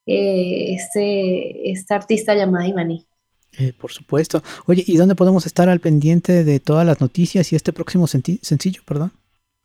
eh, 0.06 0.74
este, 0.74 1.70
esta 1.70 1.96
artista 1.96 2.34
llamada 2.34 2.66
Imani. 2.66 3.06
Eh, 3.58 3.72
por 3.72 3.92
supuesto. 3.92 4.42
Oye, 4.66 4.84
¿y 4.86 4.96
dónde 4.96 5.14
podemos 5.14 5.46
estar 5.46 5.68
al 5.68 5.80
pendiente 5.80 6.44
de 6.44 6.60
todas 6.60 6.86
las 6.86 7.00
noticias 7.00 7.52
y 7.52 7.56
este 7.56 7.72
próximo 7.72 8.06
sencillo, 8.06 8.82
perdón? 8.84 9.12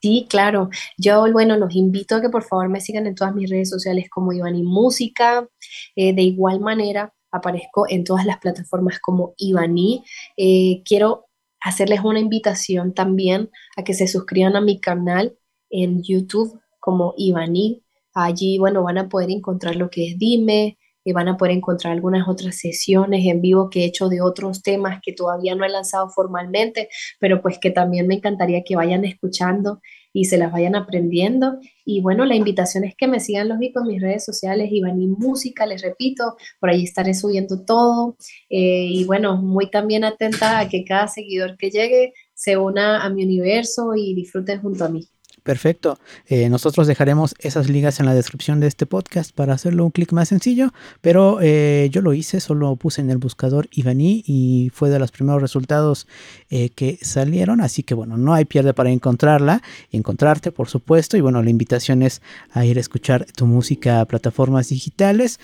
Sí, 0.01 0.27
claro. 0.29 0.69
Yo, 0.97 1.29
bueno, 1.31 1.57
los 1.57 1.75
invito 1.75 2.15
a 2.15 2.21
que 2.21 2.29
por 2.29 2.43
favor 2.43 2.69
me 2.69 2.79
sigan 2.79 3.05
en 3.05 3.15
todas 3.15 3.35
mis 3.35 3.49
redes 3.49 3.69
sociales 3.69 4.09
como 4.09 4.31
Ivani 4.31 4.63
Música. 4.63 5.47
Eh, 5.95 6.13
de 6.13 6.21
igual 6.21 6.61
manera, 6.61 7.13
aparezco 7.31 7.85
en 7.89 8.05
todas 8.05 8.25
las 8.25 8.37
plataformas 8.37 8.99
como 8.99 9.33
Ivani. 9.37 10.03
Eh, 10.37 10.83
quiero 10.85 11.25
hacerles 11.59 11.99
una 12.03 12.19
invitación 12.19 12.93
también 12.93 13.49
a 13.75 13.83
que 13.83 13.93
se 13.93 14.07
suscriban 14.07 14.55
a 14.55 14.61
mi 14.61 14.79
canal 14.79 15.37
en 15.69 16.01
YouTube 16.01 16.59
como 16.79 17.13
Ivani. 17.17 17.83
Allí, 18.13 18.57
bueno, 18.57 18.83
van 18.83 18.97
a 18.97 19.09
poder 19.09 19.29
encontrar 19.31 19.75
lo 19.75 19.89
que 19.89 20.07
es 20.07 20.17
Dime, 20.17 20.77
van 21.13 21.27
a 21.27 21.37
poder 21.37 21.55
encontrar 21.55 21.93
algunas 21.93 22.27
otras 22.27 22.57
sesiones 22.57 23.25
en 23.25 23.41
vivo 23.41 23.69
que 23.69 23.81
he 23.81 23.85
hecho 23.85 24.09
de 24.09 24.21
otros 24.21 24.61
temas 24.61 24.99
que 25.03 25.13
todavía 25.13 25.55
no 25.55 25.65
he 25.65 25.69
lanzado 25.69 26.09
formalmente, 26.09 26.89
pero 27.19 27.41
pues 27.41 27.59
que 27.59 27.71
también 27.71 28.07
me 28.07 28.15
encantaría 28.15 28.63
que 28.63 28.75
vayan 28.75 29.05
escuchando. 29.05 29.81
y 30.11 30.25
se 30.25 30.37
las 30.39 30.51
vayan 30.51 30.75
aprendiendo. 30.75 31.59
Y 31.85 32.01
bueno, 32.01 32.25
la 32.25 32.35
invitación 32.35 32.83
es 32.83 32.95
que 32.95 33.07
me 33.07 33.19
sigan 33.19 33.47
los 33.47 33.59
en 33.61 33.87
mis 33.87 34.01
redes 34.01 34.25
sociales, 34.25 34.69
Ivani 34.71 35.07
Música, 35.07 35.67
les 35.67 35.83
repito, 35.83 36.35
por 36.59 36.71
ahí 36.71 36.83
estaré 36.83 37.13
subiendo 37.13 37.63
todo. 37.63 38.17
Eh, 38.49 38.87
y 38.89 39.05
bueno, 39.05 39.37
muy 39.37 39.69
también 39.69 40.03
atenta 40.03 40.59
a 40.59 40.67
que 40.67 40.83
cada 40.83 41.07
seguidor 41.07 41.57
que 41.57 41.69
llegue 41.69 42.13
se 42.33 42.57
una 42.57 43.03
a 43.03 43.09
mi 43.09 43.23
universo 43.23 43.93
y 43.95 44.15
disfruten 44.15 44.61
junto 44.61 44.85
a 44.85 44.89
mí. 44.89 45.09
Perfecto. 45.43 45.99
Eh, 46.27 46.49
nosotros 46.49 46.87
dejaremos 46.87 47.33
esas 47.39 47.69
ligas 47.69 47.99
en 47.99 48.05
la 48.05 48.13
descripción 48.13 48.59
de 48.59 48.67
este 48.67 48.85
podcast 48.85 49.33
para 49.33 49.53
hacerlo 49.53 49.85
un 49.85 49.91
clic 49.91 50.11
más 50.11 50.29
sencillo, 50.29 50.71
pero 51.01 51.39
eh, 51.41 51.89
yo 51.91 52.01
lo 52.01 52.13
hice, 52.13 52.39
solo 52.39 52.75
puse 52.75 53.01
en 53.01 53.09
el 53.09 53.17
buscador 53.17 53.67
Ivani 53.71 54.23
y 54.25 54.69
fue 54.73 54.89
de 54.89 54.99
los 54.99 55.11
primeros 55.11 55.41
resultados 55.41 56.07
eh, 56.49 56.69
que 56.69 56.99
salieron, 57.01 57.61
así 57.61 57.83
que 57.83 57.93
bueno, 57.93 58.17
no 58.17 58.33
hay 58.33 58.45
pierde 58.45 58.73
para 58.73 58.89
encontrarla, 58.91 59.61
encontrarte 59.91 60.51
por 60.51 60.67
supuesto, 60.67 61.15
y 61.15 61.21
bueno, 61.21 61.41
la 61.41 61.49
invitación 61.49 62.03
es 62.03 62.21
a 62.51 62.65
ir 62.65 62.77
a 62.77 62.81
escuchar 62.81 63.25
tu 63.25 63.45
música 63.45 64.01
a 64.01 64.05
plataformas 64.05 64.69
digitales. 64.69 65.39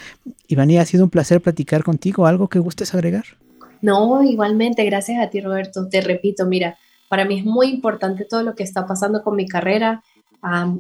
Ivani, 0.47 0.77
ha 0.77 0.85
sido 0.85 1.03
un 1.03 1.09
placer 1.09 1.41
platicar 1.41 1.83
contigo, 1.83 2.25
¿algo 2.25 2.49
que 2.49 2.59
gustes 2.59 2.93
agregar? 2.93 3.25
No, 3.81 4.23
igualmente, 4.23 4.83
gracias 4.83 5.23
a 5.23 5.29
ti 5.29 5.41
Roberto, 5.41 5.87
te 5.87 6.01
repito, 6.01 6.45
mira, 6.45 6.77
para 7.07 7.25
mí 7.25 7.39
es 7.39 7.45
muy 7.45 7.67
importante 7.67 8.25
todo 8.25 8.43
lo 8.43 8.55
que 8.55 8.63
está 8.63 8.85
pasando 8.85 9.23
con 9.23 9.35
mi 9.35 9.47
carrera. 9.47 10.03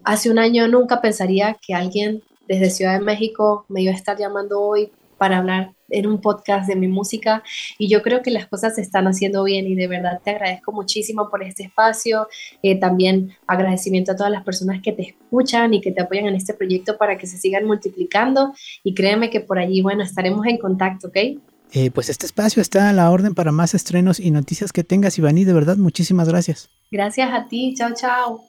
hace 0.03 0.29
un 0.29 0.39
año 0.39 0.67
nunca 0.67 1.01
pensaría 1.01 1.57
que 1.61 1.73
alguien 1.73 2.21
desde 2.47 2.69
Ciudad 2.69 2.99
de 2.99 3.05
México 3.05 3.65
me 3.69 3.81
iba 3.81 3.91
a 3.91 3.95
estar 3.95 4.17
llamando 4.17 4.61
hoy 4.61 4.91
para 5.17 5.37
hablar 5.37 5.71
en 5.89 6.07
un 6.07 6.19
podcast 6.19 6.67
de 6.67 6.75
mi 6.75 6.87
música 6.87 7.43
y 7.77 7.87
yo 7.87 8.01
creo 8.01 8.21
que 8.21 8.31
las 8.31 8.47
cosas 8.47 8.75
se 8.75 8.81
están 8.81 9.07
haciendo 9.07 9.43
bien 9.43 9.67
y 9.67 9.75
de 9.75 9.87
verdad 9.87 10.19
te 10.23 10.31
agradezco 10.31 10.71
muchísimo 10.71 11.29
por 11.29 11.43
este 11.43 11.63
espacio. 11.63 12.27
Eh, 12.63 12.79
también 12.79 13.33
agradecimiento 13.47 14.11
a 14.11 14.15
todas 14.15 14.31
las 14.31 14.43
personas 14.43 14.81
que 14.81 14.91
te 14.91 15.03
escuchan 15.09 15.73
y 15.73 15.81
que 15.81 15.91
te 15.91 16.01
apoyan 16.01 16.25
en 16.25 16.35
este 16.35 16.53
proyecto 16.53 16.97
para 16.97 17.17
que 17.17 17.27
se 17.27 17.37
sigan 17.37 17.65
multiplicando 17.65 18.53
y 18.83 18.93
créeme 18.93 19.29
que 19.29 19.41
por 19.41 19.59
allí, 19.59 19.81
bueno, 19.81 20.03
estaremos 20.03 20.45
en 20.47 20.57
contacto, 20.57 21.07
¿ok? 21.07 21.17
Eh, 21.75 21.91
pues 21.91 22.07
este 22.07 22.25
espacio 22.25 22.61
está 22.61 22.87
a 22.87 22.93
la 22.93 23.11
orden 23.11 23.35
para 23.35 23.51
más 23.51 23.73
estrenos 23.73 24.21
y 24.21 24.31
noticias 24.31 24.71
que 24.71 24.85
tengas, 24.85 25.17
Ivani. 25.17 25.43
De 25.43 25.51
verdad, 25.51 25.75
muchísimas 25.75 26.29
gracias. 26.29 26.69
Gracias 26.89 27.29
a 27.33 27.49
ti. 27.49 27.73
Chao, 27.77 27.93
chao. 27.93 28.47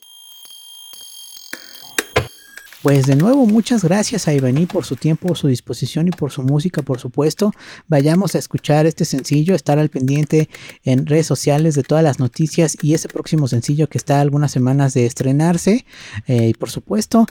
Pues 2.86 3.06
de 3.06 3.16
nuevo, 3.16 3.46
muchas 3.46 3.82
gracias 3.82 4.28
a 4.28 4.32
Ivani 4.32 4.66
por 4.66 4.84
su 4.84 4.94
tiempo, 4.94 5.34
su 5.34 5.48
disposición 5.48 6.06
y 6.06 6.12
por 6.12 6.30
su 6.30 6.44
música, 6.44 6.82
por 6.82 7.00
supuesto. 7.00 7.50
Vayamos 7.88 8.36
a 8.36 8.38
escuchar 8.38 8.86
este 8.86 9.04
sencillo, 9.04 9.56
estar 9.56 9.80
al 9.80 9.88
pendiente 9.88 10.48
en 10.84 11.04
redes 11.04 11.26
sociales 11.26 11.74
de 11.74 11.82
todas 11.82 12.04
las 12.04 12.20
noticias 12.20 12.78
y 12.80 12.94
ese 12.94 13.08
próximo 13.08 13.48
sencillo 13.48 13.88
que 13.88 13.98
está 13.98 14.20
algunas 14.20 14.52
semanas 14.52 14.94
de 14.94 15.04
estrenarse. 15.04 15.84
Eh, 16.28 16.50
y 16.50 16.54
por 16.54 16.70
supuesto, 16.70 17.26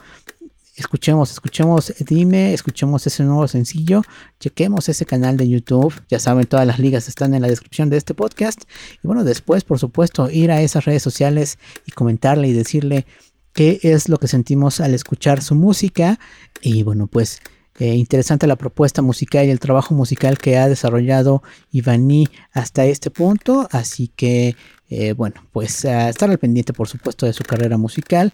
escuchemos, 0.75 1.31
escuchemos 1.31 1.93
Dime, 1.99 2.53
escuchemos 2.53 3.05
ese 3.07 3.23
nuevo 3.23 3.47
sencillo, 3.47 4.01
chequemos 4.39 4.89
ese 4.89 5.05
canal 5.05 5.37
de 5.37 5.47
YouTube, 5.47 5.93
ya 6.09 6.19
saben, 6.19 6.45
todas 6.45 6.67
las 6.67 6.79
ligas 6.79 7.07
están 7.07 7.33
en 7.33 7.41
la 7.41 7.47
descripción 7.47 7.89
de 7.89 7.97
este 7.97 8.13
podcast. 8.13 8.63
Y 9.03 9.07
bueno, 9.07 9.23
después, 9.23 9.63
por 9.63 9.79
supuesto, 9.79 10.29
ir 10.29 10.51
a 10.51 10.61
esas 10.61 10.85
redes 10.85 11.03
sociales 11.03 11.57
y 11.85 11.91
comentarle 11.91 12.47
y 12.47 12.53
decirle 12.53 13.05
qué 13.53 13.79
es 13.83 14.09
lo 14.09 14.17
que 14.17 14.27
sentimos 14.27 14.81
al 14.81 14.93
escuchar 14.93 15.41
su 15.41 15.55
música. 15.55 16.19
Y 16.61 16.83
bueno, 16.83 17.07
pues 17.07 17.41
eh, 17.79 17.95
interesante 17.95 18.47
la 18.47 18.55
propuesta 18.55 19.01
musical 19.01 19.45
y 19.45 19.51
el 19.51 19.59
trabajo 19.59 19.93
musical 19.93 20.37
que 20.37 20.57
ha 20.57 20.69
desarrollado 20.69 21.41
Ivani 21.71 22.27
hasta 22.51 22.85
este 22.85 23.11
punto. 23.11 23.67
Así 23.71 24.09
que, 24.15 24.55
eh, 24.89 25.13
bueno, 25.13 25.41
pues 25.51 25.85
estar 25.85 26.29
al 26.29 26.37
pendiente, 26.37 26.73
por 26.73 26.87
supuesto, 26.87 27.25
de 27.25 27.33
su 27.33 27.43
carrera 27.43 27.77
musical. 27.77 28.33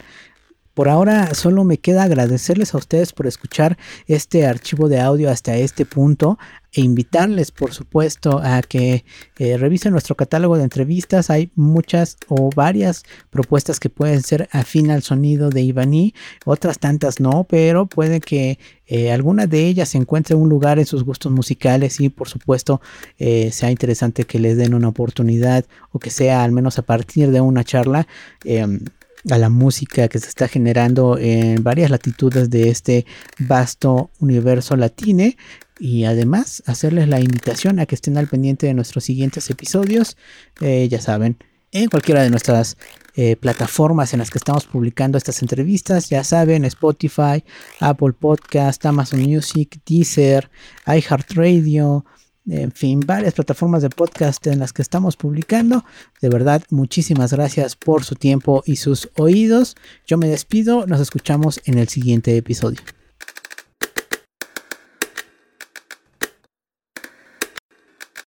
Por 0.73 0.87
ahora 0.87 1.33
solo 1.33 1.63
me 1.65 1.77
queda 1.77 2.03
agradecerles 2.03 2.73
a 2.73 2.77
ustedes 2.77 3.11
por 3.11 3.27
escuchar 3.27 3.77
este 4.07 4.45
archivo 4.45 4.87
de 4.87 5.01
audio 5.01 5.29
hasta 5.29 5.57
este 5.57 5.85
punto 5.85 6.39
e 6.73 6.81
invitarles 6.81 7.51
por 7.51 7.73
supuesto 7.73 8.39
a 8.41 8.61
que 8.61 9.03
eh, 9.37 9.57
revisen 9.57 9.91
nuestro 9.91 10.15
catálogo 10.15 10.57
de 10.57 10.63
entrevistas. 10.63 11.29
Hay 11.29 11.51
muchas 11.55 12.17
o 12.29 12.49
varias 12.55 13.03
propuestas 13.29 13.79
que 13.79 13.89
pueden 13.89 14.23
ser 14.23 14.47
afín 14.51 14.91
al 14.91 15.03
sonido 15.03 15.49
de 15.49 15.61
Ivani, 15.61 16.13
otras 16.45 16.79
tantas 16.79 17.19
no, 17.19 17.45
pero 17.49 17.87
puede 17.87 18.21
que 18.21 18.57
eh, 18.87 19.11
alguna 19.11 19.47
de 19.47 19.67
ellas 19.67 19.93
encuentre 19.95 20.35
un 20.35 20.47
lugar 20.47 20.79
en 20.79 20.85
sus 20.85 21.03
gustos 21.03 21.31
musicales 21.31 21.99
y 21.99 22.07
por 22.07 22.29
supuesto 22.29 22.81
eh, 23.17 23.51
sea 23.51 23.71
interesante 23.71 24.23
que 24.23 24.39
les 24.39 24.55
den 24.55 24.73
una 24.73 24.87
oportunidad 24.87 25.65
o 25.91 25.99
que 25.99 26.09
sea 26.09 26.43
al 26.43 26.53
menos 26.53 26.79
a 26.79 26.83
partir 26.83 27.31
de 27.31 27.41
una 27.41 27.65
charla 27.65 28.07
em, 28.45 28.79
a 29.29 29.37
la 29.37 29.49
música 29.49 30.07
que 30.07 30.19
se 30.19 30.27
está 30.27 30.47
generando 30.47 31.17
en 31.17 31.63
varias 31.63 31.91
latitudes 31.91 32.49
de 32.49 32.69
este 32.69 33.05
vasto 33.39 34.09
universo 34.19 34.75
latine 34.75 35.37
y 35.79 36.05
además 36.05 36.63
hacerles 36.65 37.07
la 37.07 37.19
invitación 37.19 37.79
a 37.79 37.85
que 37.85 37.95
estén 37.95 38.17
al 38.17 38.27
pendiente 38.27 38.67
de 38.67 38.73
nuestros 38.73 39.03
siguientes 39.03 39.49
episodios, 39.49 40.15
eh, 40.59 40.87
ya 40.89 41.01
saben, 41.01 41.37
en 41.71 41.89
cualquiera 41.89 42.21
de 42.21 42.29
nuestras 42.29 42.77
eh, 43.15 43.35
plataformas 43.35 44.13
en 44.13 44.19
las 44.19 44.29
que 44.29 44.37
estamos 44.37 44.65
publicando 44.65 45.17
estas 45.17 45.41
entrevistas, 45.41 46.09
ya 46.09 46.23
saben, 46.23 46.65
Spotify, 46.65 47.43
Apple 47.79 48.13
Podcast, 48.13 48.85
Amazon 48.85 49.21
Music, 49.21 49.79
Deezer, 49.85 50.51
iHeartRadio, 50.85 52.05
en 52.49 52.71
fin, 52.71 52.99
varias 52.99 53.33
plataformas 53.33 53.81
de 53.81 53.89
podcast 53.89 54.45
en 54.47 54.59
las 54.59 54.73
que 54.73 54.81
estamos 54.81 55.15
publicando. 55.15 55.85
De 56.21 56.29
verdad, 56.29 56.63
muchísimas 56.69 57.33
gracias 57.33 57.75
por 57.75 58.03
su 58.03 58.15
tiempo 58.15 58.63
y 58.65 58.77
sus 58.77 59.09
oídos. 59.17 59.75
Yo 60.07 60.17
me 60.17 60.27
despido, 60.27 60.87
nos 60.87 60.99
escuchamos 60.99 61.61
en 61.65 61.77
el 61.77 61.87
siguiente 61.87 62.35
episodio. 62.35 62.79